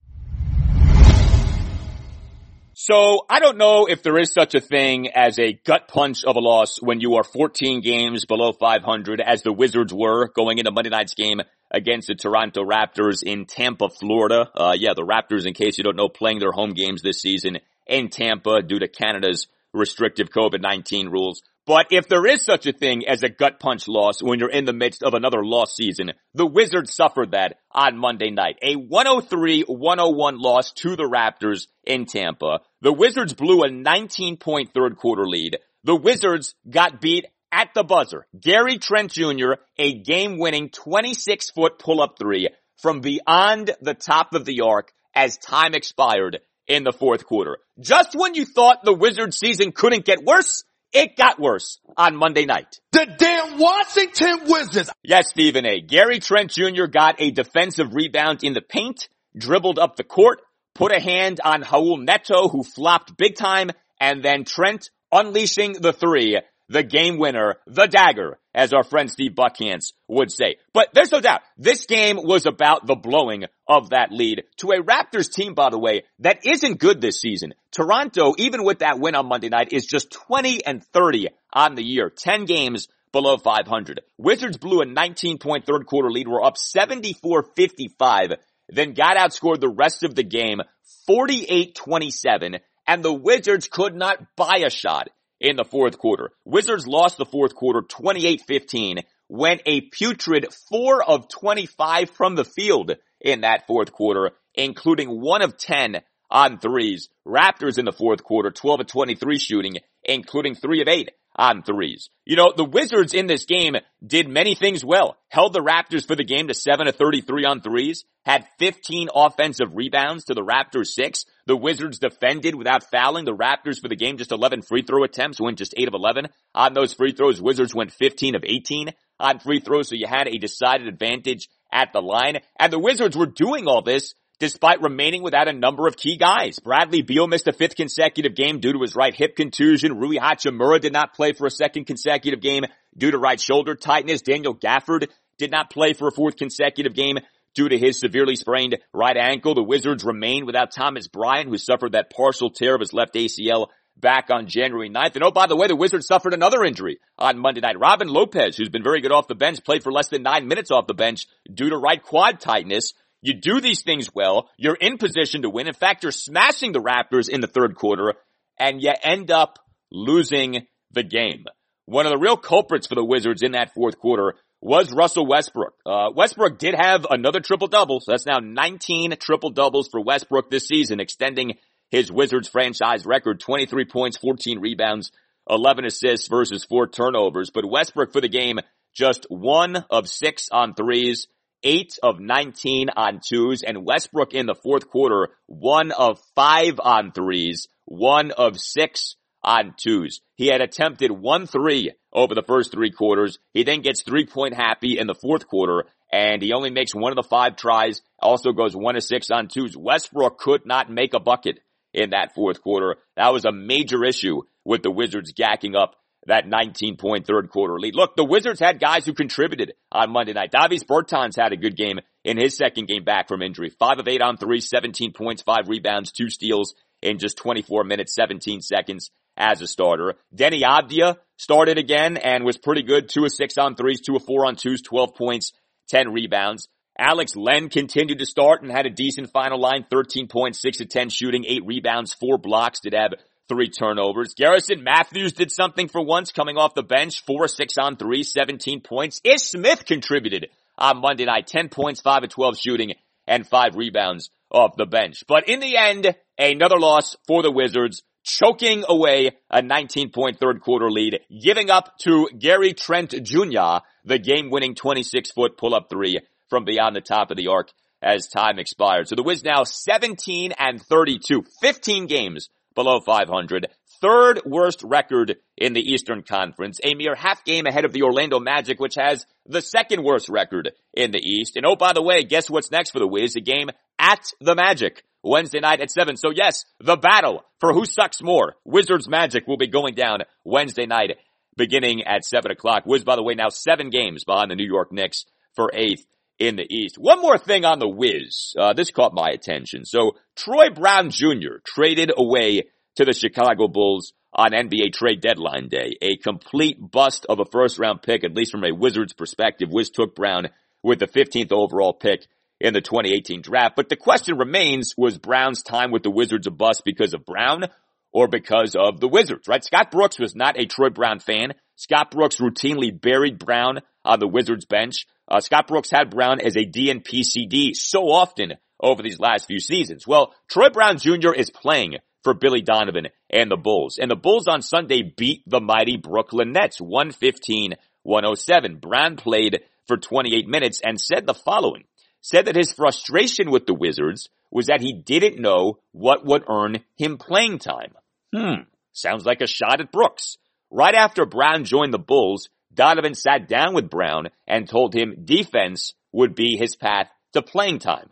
[2.75, 6.35] So I don't know if there is such a thing as a gut punch of
[6.35, 10.71] a loss when you are 14 games below 500 as the Wizards were going into
[10.71, 14.49] Monday night's game against the Toronto Raptors in Tampa, Florida.
[14.55, 17.59] Uh, yeah, the Raptors, in case you don't know, playing their home games this season
[17.85, 21.43] in Tampa due to Canada's restrictive COVID-19 rules.
[21.65, 24.65] But if there is such a thing as a gut punch loss when you're in
[24.65, 28.57] the midst of another loss season, the Wizards suffered that on Monday night.
[28.61, 32.59] A 103-101 loss to the Raptors in Tampa.
[32.81, 35.57] The Wizards blew a 19 point third quarter lead.
[35.85, 38.25] The Wizards got beat at the buzzer.
[38.37, 42.49] Gary Trent Jr., a game winning 26 foot pull up three
[42.81, 47.59] from beyond the top of the arc as time expired in the fourth quarter.
[47.79, 50.63] Just when you thought the Wizards season couldn't get worse,
[50.93, 52.79] it got worse on Monday night.
[52.91, 54.89] The damn Washington Wizards.
[55.03, 55.81] Yes, Stephen A.
[55.81, 56.85] Gary Trent Jr.
[56.85, 60.41] got a defensive rebound in the paint, dribbled up the court,
[60.75, 65.93] put a hand on Raul Neto, who flopped big time, and then Trent unleashing the
[65.93, 70.57] three the game winner, the dagger, as our friend Steve Buckhantz would say.
[70.73, 74.81] But there's no doubt, this game was about the blowing of that lead to a
[74.81, 77.53] Raptors team, by the way, that isn't good this season.
[77.71, 81.83] Toronto, even with that win on Monday night, is just 20 and 30 on the
[81.83, 82.09] year.
[82.09, 84.01] 10 games below 500.
[84.17, 88.35] Wizards blew a 19 point third quarter lead, were up 74-55,
[88.69, 90.61] then got outscored the rest of the game
[91.09, 96.31] 48-27, and the Wizards could not buy a shot in the fourth quarter.
[96.45, 102.93] Wizards lost the fourth quarter 28-15, went a putrid 4 of 25 from the field
[103.19, 107.09] in that fourth quarter, including 1 of 10 on threes.
[107.25, 112.09] Raptors in the fourth quarter, 12 of 23 shooting, including 3 of 8 on threes.
[112.25, 115.17] You know, the Wizards in this game did many things well.
[115.29, 119.73] Held the Raptors for the game to 7 of 33 on threes, had 15 offensive
[119.73, 121.25] rebounds to the Raptors 6.
[121.45, 125.41] The Wizards defended without fouling the Raptors for the game, just 11 free throw attempts,
[125.41, 126.27] went just 8 of 11.
[126.55, 130.27] On those free throws, Wizards went 15 of 18 on free throws, so you had
[130.27, 132.39] a decided advantage at the line.
[132.57, 136.59] And the Wizards were doing all this despite remaining without a number of key guys.
[136.59, 139.97] Bradley Beal missed a fifth consecutive game due to his right hip contusion.
[139.97, 142.63] Rui Hachimura did not play for a second consecutive game
[142.97, 144.21] due to right shoulder tightness.
[144.21, 145.07] Daniel Gafford
[145.37, 147.19] did not play for a fourth consecutive game
[147.53, 149.55] due to his severely sprained right ankle.
[149.55, 153.67] The Wizards remain without Thomas Bryant, who suffered that partial tear of his left ACL
[153.97, 155.15] back on January 9th.
[155.15, 157.79] And oh, by the way, the Wizards suffered another injury on Monday night.
[157.79, 160.71] Robin Lopez, who's been very good off the bench, played for less than nine minutes
[160.71, 162.93] off the bench due to right quad tightness.
[163.21, 164.49] You do these things well.
[164.57, 165.67] You're in position to win.
[165.67, 168.15] In fact, you're smashing the Raptors in the third quarter
[168.59, 169.59] and you end up
[169.91, 171.45] losing the game.
[171.85, 175.73] One of the real culprits for the Wizards in that fourth quarter was Russell Westbrook.
[175.85, 177.99] Uh, Westbrook did have another triple double.
[177.99, 181.57] So that's now 19 triple doubles for Westbrook this season, extending
[181.89, 185.11] his Wizards franchise record, 23 points, 14 rebounds,
[185.49, 187.49] 11 assists versus four turnovers.
[187.49, 188.61] But Westbrook for the game,
[188.93, 191.27] just one of six on threes,
[191.61, 197.11] 8 of 19 on twos, and Westbrook in the fourth quarter, 1 of 5 on
[197.11, 200.21] threes, 1 of 6 on twos.
[200.35, 203.39] He had attempted 1 3 over the first three quarters.
[203.53, 207.11] He then gets three point happy in the fourth quarter, and he only makes one
[207.11, 209.75] of the five tries, also goes 1 of 6 on twos.
[209.75, 211.59] Westbrook could not make a bucket
[211.93, 212.97] in that fourth quarter.
[213.15, 215.95] That was a major issue with the Wizards gacking up
[216.25, 217.95] that 19 point third quarter lead.
[217.95, 220.51] Look, the Wizards had guys who contributed on Monday night.
[220.51, 223.69] Davis Bertans had a good game in his second game back from injury.
[223.69, 228.15] Five of eight on three, 17 points, five rebounds, two steals in just 24 minutes,
[228.15, 230.15] 17 seconds as a starter.
[230.35, 233.09] Deni Avdija started again and was pretty good.
[233.09, 235.53] Two of six on threes, two of four on twos, 12 points,
[235.89, 236.67] 10 rebounds.
[236.97, 240.89] Alex Len continued to start and had a decent final line, 13 points, 6 of
[240.89, 243.13] 10 shooting, 8 rebounds, 4 blocks, did have
[243.49, 244.33] three turnovers.
[244.35, 248.81] Garrison Matthews did something for once coming off the bench, four, six on three, 17
[248.81, 249.21] points.
[249.23, 250.47] Ish Smith contributed
[250.77, 252.93] on Monday night, 10 points, five of 12 shooting
[253.27, 255.23] and five rebounds off the bench.
[255.27, 260.61] But in the end, another loss for the Wizards, choking away a 19 point third
[260.61, 265.89] quarter lead, giving up to Gary Trent Jr., the game winning 26 foot pull up
[265.89, 266.19] three
[266.49, 267.69] from beyond the top of the arc
[268.01, 269.07] as time expired.
[269.07, 273.67] So the Wiz now 17 and 32, 15 games below 500.
[274.01, 278.39] Third worst record in the Eastern Conference, a mere half game ahead of the Orlando
[278.39, 281.55] Magic, which has the second worst record in the East.
[281.55, 283.37] And oh, by the way, guess what's next for the Wiz?
[283.37, 285.03] A game at the Magic.
[285.23, 286.17] Wednesday night at 7.
[286.17, 288.55] So yes, the battle for who sucks more.
[288.65, 291.17] Wizards Magic will be going down Wednesday night
[291.55, 292.83] beginning at 7 o'clock.
[292.85, 295.25] Wiz, by the way, now seven games behind the New York Knicks
[295.55, 296.05] for eighth
[296.39, 296.97] in the East.
[296.97, 298.53] One more thing on the Wiz.
[298.59, 299.85] Uh, this caught my attention.
[299.85, 301.59] So Troy Brown Jr.
[301.63, 302.63] traded away
[302.95, 305.95] to the Chicago Bulls on NBA trade deadline day.
[306.01, 309.69] A complete bust of a first round pick, at least from a Wizards perspective.
[309.71, 310.49] Wiz took Brown
[310.81, 312.27] with the 15th overall pick
[312.63, 313.75] in the 2018 draft.
[313.75, 317.65] But the question remains, was Brown's time with the Wizards a bust because of Brown
[318.13, 319.63] or because of the Wizards, right?
[319.63, 321.53] Scott Brooks was not a Troy Brown fan.
[321.75, 325.05] Scott Brooks routinely buried Brown on the Wizards bench.
[325.27, 329.59] Uh, Scott Brooks had Brown as a DNP CD so often over these last few
[329.59, 330.07] seasons.
[330.07, 331.33] Well, Troy Brown Jr.
[331.35, 333.97] is playing for Billy Donovan and the Bulls.
[333.97, 338.79] And the Bulls on Sunday beat the mighty Brooklyn Nets 115-107.
[338.79, 341.83] Brown played for 28 minutes and said the following.
[342.23, 346.79] Said that his frustration with the Wizards was that he didn't know what would earn
[346.95, 347.93] him playing time.
[348.33, 348.63] Hmm,
[348.93, 350.37] sounds like a shot at Brooks.
[350.71, 355.93] Right after Brown joined the Bulls, Donovan sat down with Brown and told him defense
[356.11, 358.09] would be his path to playing time.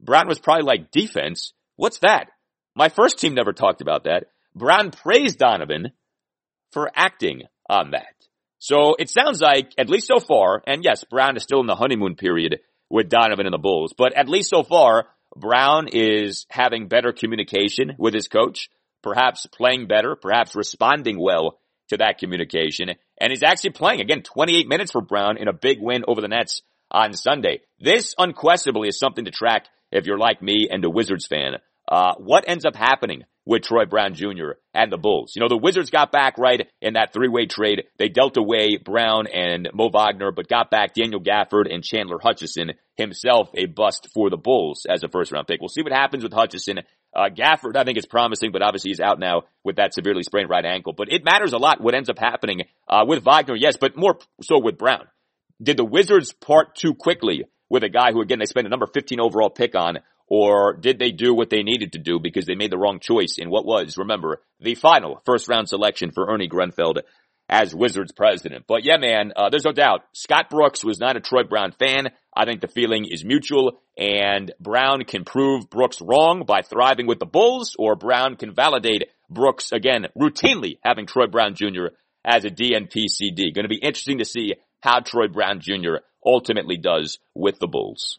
[0.00, 1.52] Brown was probably like, defense?
[1.76, 2.30] What's that?
[2.74, 4.24] My first team never talked about that.
[4.54, 5.92] Brown praised Donovan
[6.72, 8.14] for acting on that.
[8.58, 11.76] So it sounds like, at least so far, and yes, Brown is still in the
[11.76, 12.60] honeymoon period
[12.92, 17.94] with Donovan and the Bulls, but at least so far, Brown is having better communication
[17.98, 18.68] with his coach,
[19.02, 21.58] perhaps playing better, perhaps responding well
[21.88, 25.78] to that communication, and he's actually playing again 28 minutes for Brown in a big
[25.80, 26.60] win over the Nets
[26.90, 27.62] on Sunday.
[27.80, 31.54] This unquestionably is something to track if you're like me and a Wizards fan.
[31.88, 34.52] Uh, what ends up happening with Troy Brown Jr.
[34.72, 35.32] and the Bulls?
[35.34, 37.84] You know, the Wizards got back right in that three-way trade.
[37.98, 42.72] They dealt away Brown and Mo Wagner, but got back Daniel Gafford and Chandler Hutchison,
[42.96, 45.60] himself a bust for the Bulls as a first-round pick.
[45.60, 46.80] We'll see what happens with Hutchison.
[47.14, 50.48] Uh, Gafford, I think is promising, but obviously he's out now with that severely sprained
[50.48, 50.94] right ankle.
[50.94, 54.18] But it matters a lot what ends up happening, uh, with Wagner, yes, but more
[54.42, 55.06] so with Brown.
[55.62, 58.86] Did the Wizards part too quickly with a guy who again they spent a number
[58.86, 59.98] 15 overall pick on
[60.34, 63.36] or did they do what they needed to do because they made the wrong choice
[63.36, 67.02] in what was, remember, the final first round selection for Ernie Grunfeld
[67.50, 68.64] as Wizards president.
[68.66, 70.04] But yeah, man, uh, there's no doubt.
[70.14, 72.08] Scott Brooks was not a Troy Brown fan.
[72.34, 77.18] I think the feeling is mutual and Brown can prove Brooks wrong by thriving with
[77.18, 81.88] the Bulls or Brown can validate Brooks again, routinely having Troy Brown Jr.
[82.24, 83.52] as a DNP-CD.
[83.52, 85.96] Going to be interesting to see how Troy Brown Jr.
[86.24, 88.18] ultimately does with the Bulls.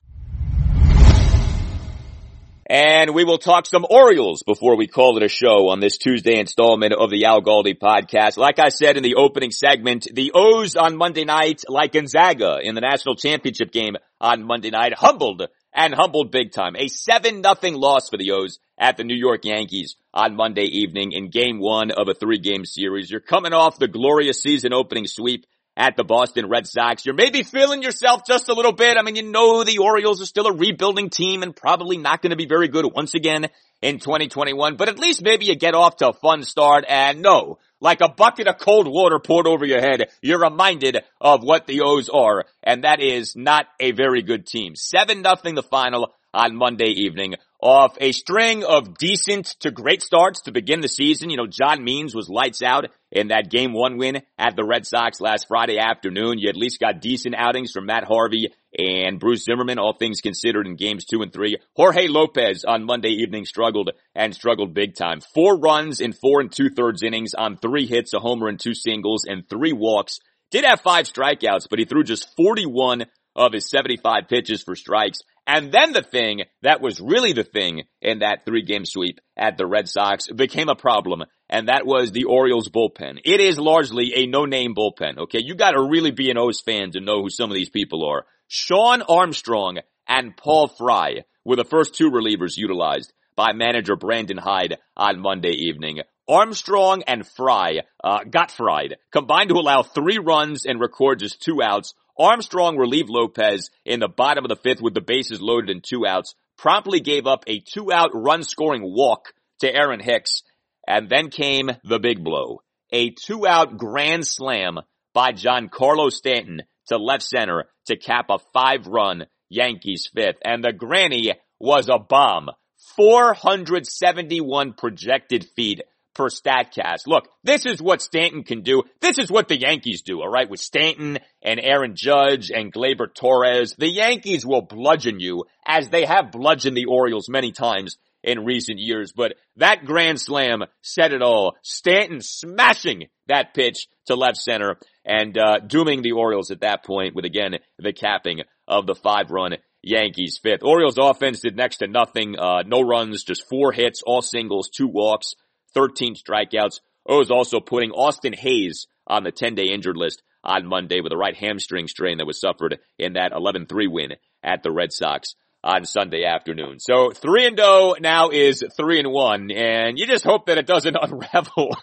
[2.74, 6.40] And we will talk some Orioles before we call it a show on this Tuesday
[6.40, 8.36] installment of the Al Galdi podcast.
[8.36, 12.74] Like I said in the opening segment, the O's on Monday night, like Gonzaga in
[12.74, 16.76] the national championship game on Monday night, humbled and humbled big time.
[16.76, 21.12] A 7 nothing loss for the O's at the New York Yankees on Monday evening
[21.12, 23.12] in game one of a three game series.
[23.12, 25.46] You're coming off the glorious season opening sweep
[25.76, 27.06] at the Boston Red Sox.
[27.06, 28.98] You're maybe feeling yourself just a little bit.
[28.98, 32.32] I mean, you know the Orioles are still a rebuilding team and probably not going
[32.32, 33.48] to be very good once again
[33.82, 37.60] in 2021, but at least maybe you get off to a fun start and no,
[37.82, 41.82] like a bucket of cold water poured over your head, you're reminded of what the
[41.82, 44.76] O's are, and that is not a very good team.
[44.76, 50.42] 7 nothing the final on Monday evening off a string of decent to great starts
[50.42, 51.30] to begin the season.
[51.30, 54.86] You know, John Means was lights out in that game one win at the Red
[54.86, 56.40] Sox last Friday afternoon.
[56.40, 60.68] You at least got decent outings from Matt Harvey and Bruce Zimmermann, all things considered
[60.68, 61.56] in games two and three.
[61.78, 65.22] Jorge Lopez on Monday evening struggled and struggled big time.
[65.34, 68.74] Four runs in four and two thirds innings on three hits, a homer and two
[68.74, 70.20] singles and three walks.
[70.52, 75.20] Did have five strikeouts, but he threw just 41 of his 75 pitches for strikes.
[75.46, 79.58] And then the thing that was really the thing in that three game sweep at
[79.58, 81.24] the Red Sox became a problem.
[81.50, 83.20] And that was the Orioles bullpen.
[83.26, 85.18] It is largely a no name bullpen.
[85.18, 85.40] Okay.
[85.44, 88.26] You gotta really be an O's fan to know who some of these people are.
[88.48, 94.78] Shawn Armstrong and Paul Fry were the first two relievers utilized by manager Brandon Hyde
[94.96, 96.02] on Monday evening.
[96.28, 101.62] Armstrong and Fry uh, got fried, combined to allow three runs and record just two
[101.62, 105.84] outs Armstrong relieved Lopez in the bottom of the fifth with the bases loaded and
[105.84, 110.44] two outs, promptly gave up a two out run scoring walk to Aaron Hicks,
[110.88, 112.62] and then came the big blow.
[112.92, 114.80] A two out grand slam
[115.14, 120.38] by Giancarlo Stanton to left center to cap a five run Yankees fifth.
[120.44, 122.50] And the granny was a bomb.
[122.98, 125.82] 471 projected feet
[126.14, 127.08] per StatCast.
[127.08, 128.84] Look, this is what Stanton can do.
[129.02, 130.50] This is what the Yankees do, alright?
[130.50, 136.06] With Stanton and Aaron Judge and Gleyber Torres, the Yankees will bludgeon you as they
[136.06, 139.12] have bludgeoned the Orioles many times in recent years.
[139.12, 141.56] But that grand slam said it all.
[141.62, 147.16] Stanton smashing that pitch to left center and uh, dooming the Orioles at that point
[147.16, 150.64] with again the capping of the five run Yankees fifth.
[150.64, 152.40] Orioles offense did next to nothing.
[152.40, 155.36] Uh, no runs, just four hits, all singles, two walks.
[155.74, 156.80] 13 strikeouts.
[157.08, 161.18] O's also putting Austin Hays on the 10 day injured list on Monday with a
[161.18, 164.14] right hamstring strain that was suffered in that 11-3 win
[164.44, 166.80] at the Red Sox on Sunday afternoon.
[166.80, 170.68] So 3 and 0 now is 3 and 1 and you just hope that it
[170.68, 171.78] doesn't unravel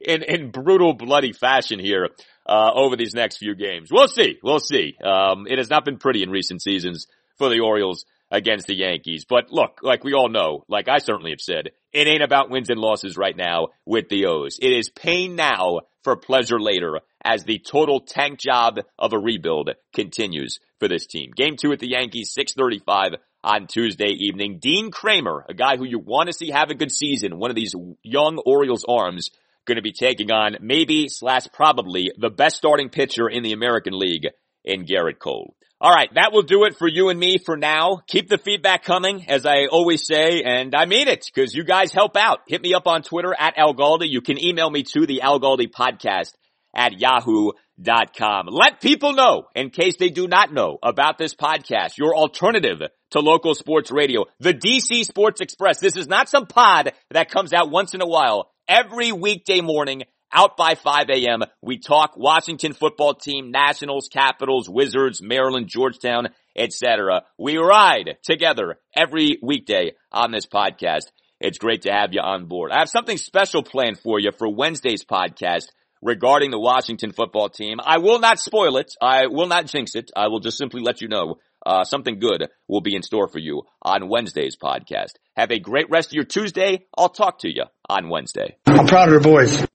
[0.00, 2.10] in, in brutal bloody fashion here,
[2.48, 3.90] uh, over these next few games.
[3.90, 4.38] We'll see.
[4.42, 4.96] We'll see.
[5.02, 7.06] Um, it has not been pretty in recent seasons
[7.38, 9.24] for the Orioles against the Yankees.
[9.24, 12.70] But look, like we all know, like I certainly have said, it ain't about wins
[12.70, 14.58] and losses right now with the O's.
[14.60, 19.70] It is pain now for pleasure later as the total tank job of a rebuild
[19.94, 21.30] continues for this team.
[21.34, 24.58] Game two at the Yankees, 635 on Tuesday evening.
[24.60, 27.56] Dean Kremer, a guy who you want to see have a good season, one of
[27.56, 29.30] these young Orioles arms,
[29.66, 33.98] going to be taking on maybe slash probably the best starting pitcher in the American
[33.98, 34.28] League
[34.64, 35.54] in Gerrit Cole.
[35.78, 38.00] All right, that will do it for you and me for now.
[38.06, 41.92] Keep the feedback coming, as I always say, and I mean it, because you guys
[41.92, 42.40] help out.
[42.48, 44.08] Hit me up on Twitter at Al Galdi.
[44.08, 46.32] You can email me to the Al Galdi podcast
[46.74, 48.46] at yahoo.com.
[48.46, 52.80] Let people know, in case they do not know about this podcast, your alternative
[53.10, 55.78] to local sports radio, the DC Sports Express.
[55.78, 58.50] This is not some pod that comes out once in a while.
[58.66, 60.04] Every weekday morning,
[60.36, 61.40] out by 5 a.m.
[61.62, 67.22] We talk Washington football team, Nationals, Capitals, Wizards, Maryland, Georgetown, etc.
[67.38, 71.06] We ride together every weekday on this podcast.
[71.40, 72.70] It's great to have you on board.
[72.70, 75.66] I have something special planned for you for Wednesday's podcast
[76.02, 77.78] regarding the Washington football team.
[77.82, 78.92] I will not spoil it.
[79.00, 80.10] I will not jinx it.
[80.14, 83.38] I will just simply let you know uh, something good will be in store for
[83.38, 85.14] you on Wednesday's podcast.
[85.34, 86.86] Have a great rest of your Tuesday.
[86.96, 88.56] I'll talk to you on Wednesday.
[88.66, 89.60] I'm proud of your voice.